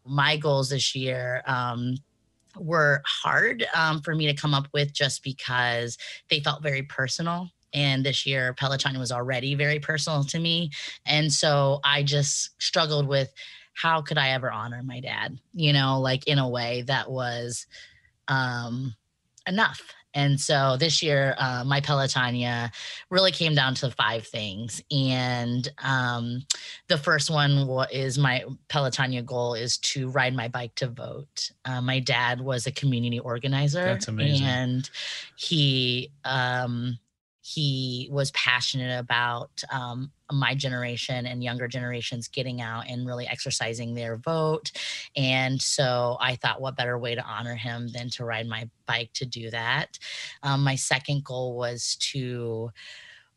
My 0.06 0.38
goals 0.38 0.69
this 0.69 0.95
year, 0.95 1.41
um, 1.45 1.97
were 2.58 3.02
hard 3.06 3.65
um, 3.73 4.02
for 4.02 4.13
me 4.13 4.28
to 4.28 4.34
come 4.34 4.54
up 4.54 4.67
with 4.73 4.93
just 4.93 5.23
because 5.23 5.97
they 6.30 6.39
felt 6.39 6.62
very 6.62 6.84
personal 6.84 7.49
and 7.73 8.06
this 8.06 8.28
year 8.28 8.54
peloton 8.54 8.99
was 8.99 9.12
already 9.12 9.56
very 9.56 9.80
personal 9.80 10.23
to 10.23 10.38
me 10.38 10.69
and 11.08 11.34
so 11.34 11.80
i 11.84 12.04
just 12.04 12.52
struggled 12.62 13.08
with 13.08 13.34
how 13.73 14.02
could 14.02 14.17
I 14.17 14.30
ever 14.30 14.52
honor 14.52 14.82
my 14.84 14.99
dad? 14.99 15.39
You 15.54 15.73
know, 15.73 15.99
like 15.99 16.28
in 16.28 16.39
a 16.39 16.47
way 16.47 16.84
that 16.84 17.10
was 17.10 17.65
um, 18.28 18.95
enough. 19.47 19.82
And 20.13 20.39
so 20.39 20.78
this 20.78 21.02
year, 21.02 21.36
uh, 21.38 21.63
my 21.65 21.82
Pelotonia 21.82 22.71
really 23.10 23.32
came 23.32 23.56
down 23.56 23.76
to 23.76 23.91
five 23.91 24.26
things. 24.28 24.82
And 24.91 25.67
um, 25.84 26.43
the 26.88 26.97
first 26.97 27.30
one 27.30 27.67
is 27.91 28.17
my 28.17 28.43
Pelotonia 28.69 29.26
goal 29.26 29.54
is 29.56 29.78
to 29.80 30.10
ride 30.10 30.36
my 30.36 30.47
bike 30.47 30.76
to 30.76 30.88
vote. 30.88 31.52
Uh, 31.65 31.82
my 31.82 31.99
dad 31.99 32.41
was 32.41 32.67
a 32.67 32.71
community 32.71 33.19
organizer. 33.19 33.84
That's 33.84 34.08
amazing. 34.08 34.45
And 34.45 34.89
he, 35.36 36.12
um, 36.26 36.99
he 37.46 38.08
was 38.10 38.32
passionate 38.32 38.98
about 38.98 39.62
um, 39.70 40.10
my 40.32 40.56
generation 40.56 41.26
and 41.26 41.44
younger 41.44 41.68
generations 41.68 42.30
getting 42.30 42.62
out 42.62 42.86
and 42.88 43.06
really 43.06 43.28
exercising 43.28 43.94
their 43.94 44.16
vote. 44.16 44.72
And 45.18 45.62
so 45.62 46.16
I 46.22 46.38
thought, 46.38 46.62
what 46.62 46.78
better 46.78 46.98
way 46.98 47.16
to 47.16 47.24
honor 47.24 47.56
him 47.56 47.90
than 47.90 48.10
to 48.12 48.24
ride 48.24 48.48
my 48.48 48.70
bike 48.86 49.10
to 49.16 49.26
do 49.26 49.50
that? 49.50 50.00
Um, 50.42 50.64
my 50.64 50.76
second 50.76 51.26
goal 51.26 51.58
was 51.58 51.98
to 52.14 52.72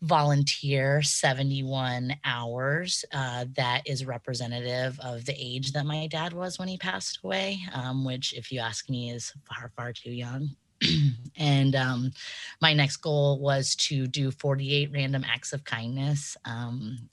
volunteer 0.03 1.03
71 1.03 2.15
hours 2.25 3.05
uh, 3.13 3.47
that 3.57 3.83
is 3.87 4.07
representative 4.07 5.01
of 5.03 5.25
the 5.25 5.35
age 5.37 5.73
that 5.73 5.85
my 5.85 6.07
dad 6.07 6.33
was 6.33 6.61
when 6.61 6.69
he 6.69 6.77
passed 6.77 7.21
away 7.25 7.59
um, 7.73 8.05
which 8.05 8.35
if 8.35 8.53
you 8.53 8.61
ask 8.61 8.91
me 8.91 9.11
is 9.11 9.33
far 9.49 9.73
far 9.75 9.95
too 9.95 10.13
young 10.13 10.51
and 11.37 11.75
um, 11.75 12.13
my 12.61 12.73
next 12.73 12.99
goal 12.99 13.39
was 13.41 13.75
to 13.77 14.07
do 14.07 14.31
48 14.31 14.91
random 14.93 15.25
acts 15.27 15.53
of 15.53 15.65
kindness. 15.65 16.37
Um, 16.45 17.09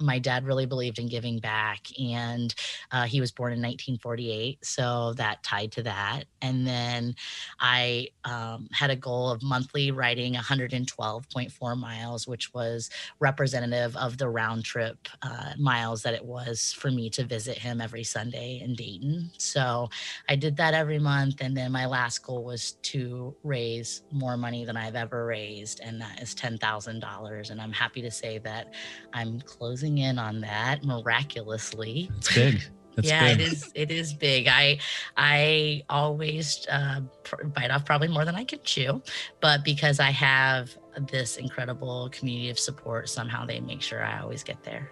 my 0.00 0.18
dad 0.18 0.46
really 0.46 0.66
believed 0.66 0.98
in 0.98 1.08
giving 1.08 1.38
back 1.38 1.86
and 2.00 2.54
uh, 2.92 3.04
he 3.04 3.20
was 3.20 3.32
born 3.32 3.52
in 3.52 3.58
1948 3.58 4.64
so 4.64 5.12
that 5.14 5.42
tied 5.42 5.72
to 5.72 5.82
that 5.82 6.24
and 6.40 6.66
then 6.66 7.14
i 7.60 8.06
um, 8.24 8.68
had 8.72 8.90
a 8.90 8.96
goal 8.96 9.30
of 9.30 9.42
monthly 9.42 9.90
riding 9.90 10.34
112.4 10.34 11.78
miles 11.78 12.28
which 12.28 12.52
was 12.54 12.90
representative 13.18 13.96
of 13.96 14.18
the 14.18 14.28
round 14.28 14.64
trip 14.64 15.08
uh, 15.22 15.52
miles 15.58 16.02
that 16.02 16.14
it 16.14 16.24
was 16.24 16.72
for 16.72 16.90
me 16.90 17.10
to 17.10 17.24
visit 17.24 17.58
him 17.58 17.80
every 17.80 18.04
sunday 18.04 18.60
in 18.62 18.74
dayton 18.74 19.30
so 19.36 19.88
i 20.28 20.36
did 20.36 20.56
that 20.56 20.74
every 20.74 20.98
month 20.98 21.40
and 21.40 21.56
then 21.56 21.72
my 21.72 21.86
last 21.86 22.22
goal 22.22 22.44
was 22.44 22.72
to 22.82 23.34
raise 23.42 24.02
more 24.12 24.36
money 24.36 24.64
than 24.64 24.76
i've 24.76 24.96
ever 24.96 25.26
raised 25.26 25.80
and 25.80 26.00
that 26.00 26.20
is 26.22 26.34
$10000 26.34 27.50
and 27.50 27.60
i'm 27.60 27.72
happy 27.72 28.00
to 28.00 28.10
say 28.10 28.38
that 28.38 28.72
i'm 29.12 29.40
closing 29.40 29.87
closing 29.88 29.98
in 29.98 30.18
on 30.18 30.40
that 30.40 30.84
miraculously. 30.84 32.10
It's 32.18 32.34
big. 32.34 32.62
That's 32.96 33.08
yeah, 33.08 33.28
big. 33.28 33.40
it 33.40 33.52
is. 33.52 33.72
It 33.74 33.90
is 33.90 34.12
big. 34.12 34.48
I 34.48 34.78
I 35.16 35.84
always 35.88 36.66
uh, 36.70 37.00
bite 37.54 37.70
off 37.70 37.84
probably 37.84 38.08
more 38.08 38.24
than 38.24 38.34
I 38.34 38.44
can 38.44 38.60
chew, 38.64 39.00
but 39.40 39.64
because 39.64 40.00
I 40.00 40.10
have 40.10 40.76
this 41.12 41.36
incredible 41.36 42.10
community 42.10 42.50
of 42.50 42.58
support, 42.58 43.08
somehow 43.08 43.46
they 43.46 43.60
make 43.60 43.82
sure 43.82 44.02
I 44.02 44.20
always 44.20 44.42
get 44.42 44.62
there. 44.64 44.90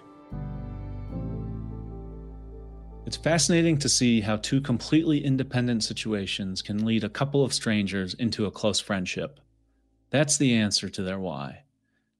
It's 3.06 3.16
fascinating 3.16 3.78
to 3.78 3.88
see 3.88 4.20
how 4.20 4.37
two 4.37 4.61
completely 4.61 5.24
independent 5.24 5.85
situations 5.85 6.61
can 6.61 6.85
lead 6.85 7.04
a 7.04 7.09
couple 7.09 7.44
of 7.44 7.52
strangers 7.52 8.14
into 8.14 8.46
a 8.46 8.50
close 8.50 8.80
friendship. 8.80 9.38
That's 10.11 10.37
the 10.38 10.54
answer 10.54 10.88
to 10.88 11.02
their 11.02 11.18
why. 11.18 11.65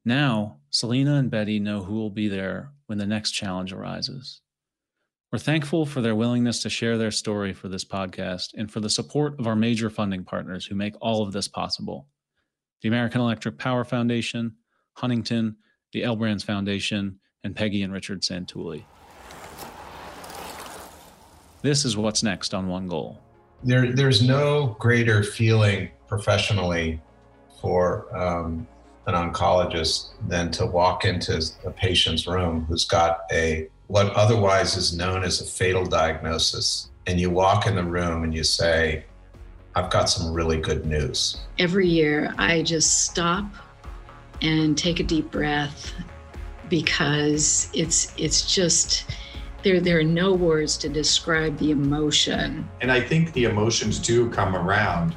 Now, 0.07 0.59
Selena 0.71 1.17
and 1.17 1.33
Betty 1.33 1.59
know 1.59 1.83
who 1.83 1.95
will 1.95 2.11
be 2.11 2.29
there 2.29 2.71
when 2.87 2.97
the 2.97 3.09
next 3.09 3.33
challenge 3.33 3.73
arises. 3.73 4.41
We're 5.33 5.41
thankful 5.41 5.85
for 5.85 6.01
their 6.01 6.15
willingness 6.15 6.63
to 6.63 6.71
share 6.71 6.97
their 6.97 7.11
story 7.11 7.53
for 7.53 7.67
this 7.67 7.85
podcast 7.85 8.51
and 8.55 8.71
for 8.71 8.79
the 8.79 8.89
support 8.89 9.35
of 9.41 9.49
our 9.49 9.57
major 9.57 9.91
funding 9.91 10.23
partners 10.23 10.65
who 10.65 10.77
make 10.77 10.95
all 11.01 11.25
of 11.25 11.33
this 11.33 11.49
possible 11.49 12.07
the 12.83 12.89
American 12.89 13.21
Electric 13.21 13.59
Power 13.59 13.83
Foundation, 13.83 14.55
Huntington, 14.93 15.57
the 15.93 16.05
L 16.05 16.15
Brands 16.15 16.45
Foundation, 16.45 17.19
and 17.43 17.57
Peggy 17.57 17.83
and 17.83 17.93
Richard 17.93 18.23
Santulli. 18.23 18.85
This 21.63 21.85
is 21.85 21.97
what's 21.97 22.23
next 22.23 22.55
on 22.55 22.69
One 22.69 22.87
Goal. 22.87 23.19
There, 23.65 23.91
there's 23.91 24.23
no 24.23 24.77
greater 24.79 25.25
feeling 25.25 25.91
professionally 26.07 27.01
for 27.61 28.17
um, 28.17 28.69
an 29.07 29.15
oncologist 29.15 30.11
than 30.27 30.51
to 30.51 30.67
walk 30.67 31.05
into 31.05 31.43
a 31.65 31.71
patient's 31.71 32.27
room 32.27 32.65
who's 32.69 32.85
got 32.85 33.21
a 33.33 33.69
what 33.87 34.13
otherwise 34.15 34.77
is 34.77 34.97
known 34.97 35.23
as 35.23 35.41
a 35.41 35.45
fatal 35.45 35.87
diagnosis, 35.87 36.91
and 37.07 37.21
you 37.21 37.31
walk 37.31 37.69
in 37.69 37.77
the 37.77 37.85
room 37.85 38.25
and 38.25 38.35
you 38.35 38.43
say, 38.43 39.05
"I've 39.77 39.91
got 39.91 40.11
some 40.11 40.33
really 40.33 40.61
good 40.61 40.87
news." 40.87 41.39
Every 41.59 41.87
year, 41.87 42.35
I 42.37 42.63
just 42.63 43.05
stop 43.05 43.45
and 44.43 44.77
take 44.77 44.99
a 44.99 45.05
deep 45.05 45.31
breath 45.31 45.93
because 46.69 47.71
it's 47.73 48.13
it's 48.17 48.53
just 48.53 49.07
there 49.63 49.81
there 49.81 49.99
are 49.99 50.05
no 50.05 50.33
words 50.33 50.77
to 50.79 50.89
describe 50.89 51.57
the 51.59 51.71
emotion. 51.71 52.69
And 52.81 52.91
I 52.91 53.01
think 53.01 53.33
the 53.33 53.45
emotions 53.45 53.99
do 53.99 54.29
come 54.31 54.57
around 54.57 55.15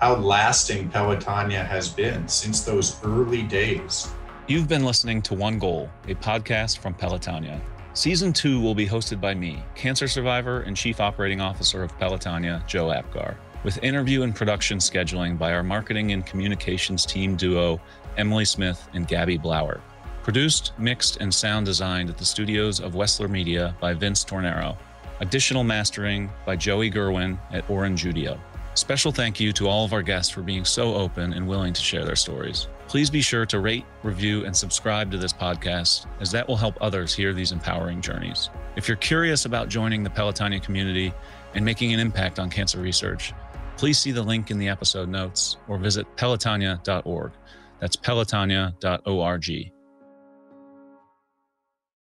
how 0.00 0.16
lasting 0.16 0.90
Pelotonia 0.90 1.64
has 1.64 1.88
been 1.88 2.28
since 2.28 2.62
those 2.62 3.02
early 3.04 3.42
days. 3.42 4.08
You've 4.46 4.68
been 4.68 4.84
listening 4.84 5.22
to 5.22 5.34
One 5.34 5.58
Goal, 5.58 5.90
a 6.06 6.14
podcast 6.14 6.78
from 6.78 6.94
Pelotonia. 6.94 7.60
Season 7.94 8.32
two 8.32 8.60
will 8.60 8.74
be 8.74 8.86
hosted 8.86 9.20
by 9.20 9.34
me, 9.34 9.62
cancer 9.74 10.06
survivor 10.06 10.60
and 10.60 10.76
chief 10.76 11.00
operating 11.00 11.40
officer 11.40 11.82
of 11.82 11.96
Pelotonia, 11.98 12.64
Joe 12.66 12.92
Apgar, 12.92 13.36
with 13.64 13.82
interview 13.82 14.22
and 14.22 14.34
production 14.34 14.78
scheduling 14.78 15.38
by 15.38 15.52
our 15.54 15.62
marketing 15.62 16.12
and 16.12 16.26
communications 16.26 17.06
team 17.06 17.34
duo, 17.34 17.80
Emily 18.18 18.44
Smith 18.44 18.86
and 18.92 19.08
Gabby 19.08 19.38
Blauer. 19.38 19.80
Produced, 20.22 20.72
mixed, 20.78 21.16
and 21.18 21.32
sound 21.32 21.64
designed 21.64 22.10
at 22.10 22.18
the 22.18 22.24
studios 22.24 22.80
of 22.80 22.92
Wessler 22.92 23.30
Media 23.30 23.74
by 23.80 23.94
Vince 23.94 24.24
Tornero. 24.24 24.76
Additional 25.20 25.64
mastering 25.64 26.30
by 26.44 26.54
Joey 26.54 26.90
Gerwin 26.90 27.38
at 27.50 27.68
Orange 27.70 28.04
Judio. 28.04 28.38
Special 28.76 29.10
thank 29.10 29.40
you 29.40 29.54
to 29.54 29.68
all 29.68 29.86
of 29.86 29.94
our 29.94 30.02
guests 30.02 30.30
for 30.30 30.42
being 30.42 30.66
so 30.66 30.94
open 30.94 31.32
and 31.32 31.48
willing 31.48 31.72
to 31.72 31.80
share 31.80 32.04
their 32.04 32.14
stories. 32.14 32.68
Please 32.88 33.08
be 33.08 33.22
sure 33.22 33.46
to 33.46 33.58
rate, 33.58 33.86
review, 34.02 34.44
and 34.44 34.54
subscribe 34.54 35.10
to 35.10 35.16
this 35.16 35.32
podcast, 35.32 36.04
as 36.20 36.30
that 36.32 36.46
will 36.46 36.58
help 36.58 36.76
others 36.82 37.14
hear 37.14 37.32
these 37.32 37.52
empowering 37.52 38.02
journeys. 38.02 38.50
If 38.76 38.86
you're 38.86 38.98
curious 38.98 39.46
about 39.46 39.70
joining 39.70 40.02
the 40.02 40.10
Pelotonia 40.10 40.62
community 40.62 41.14
and 41.54 41.64
making 41.64 41.94
an 41.94 42.00
impact 42.00 42.38
on 42.38 42.50
cancer 42.50 42.78
research, 42.78 43.32
please 43.78 43.98
see 43.98 44.12
the 44.12 44.22
link 44.22 44.50
in 44.50 44.58
the 44.58 44.68
episode 44.68 45.08
notes 45.08 45.56
or 45.68 45.78
visit 45.78 46.06
pelotonia.org. 46.16 47.32
That's 47.80 47.96
pelotonia.org. 47.96 49.72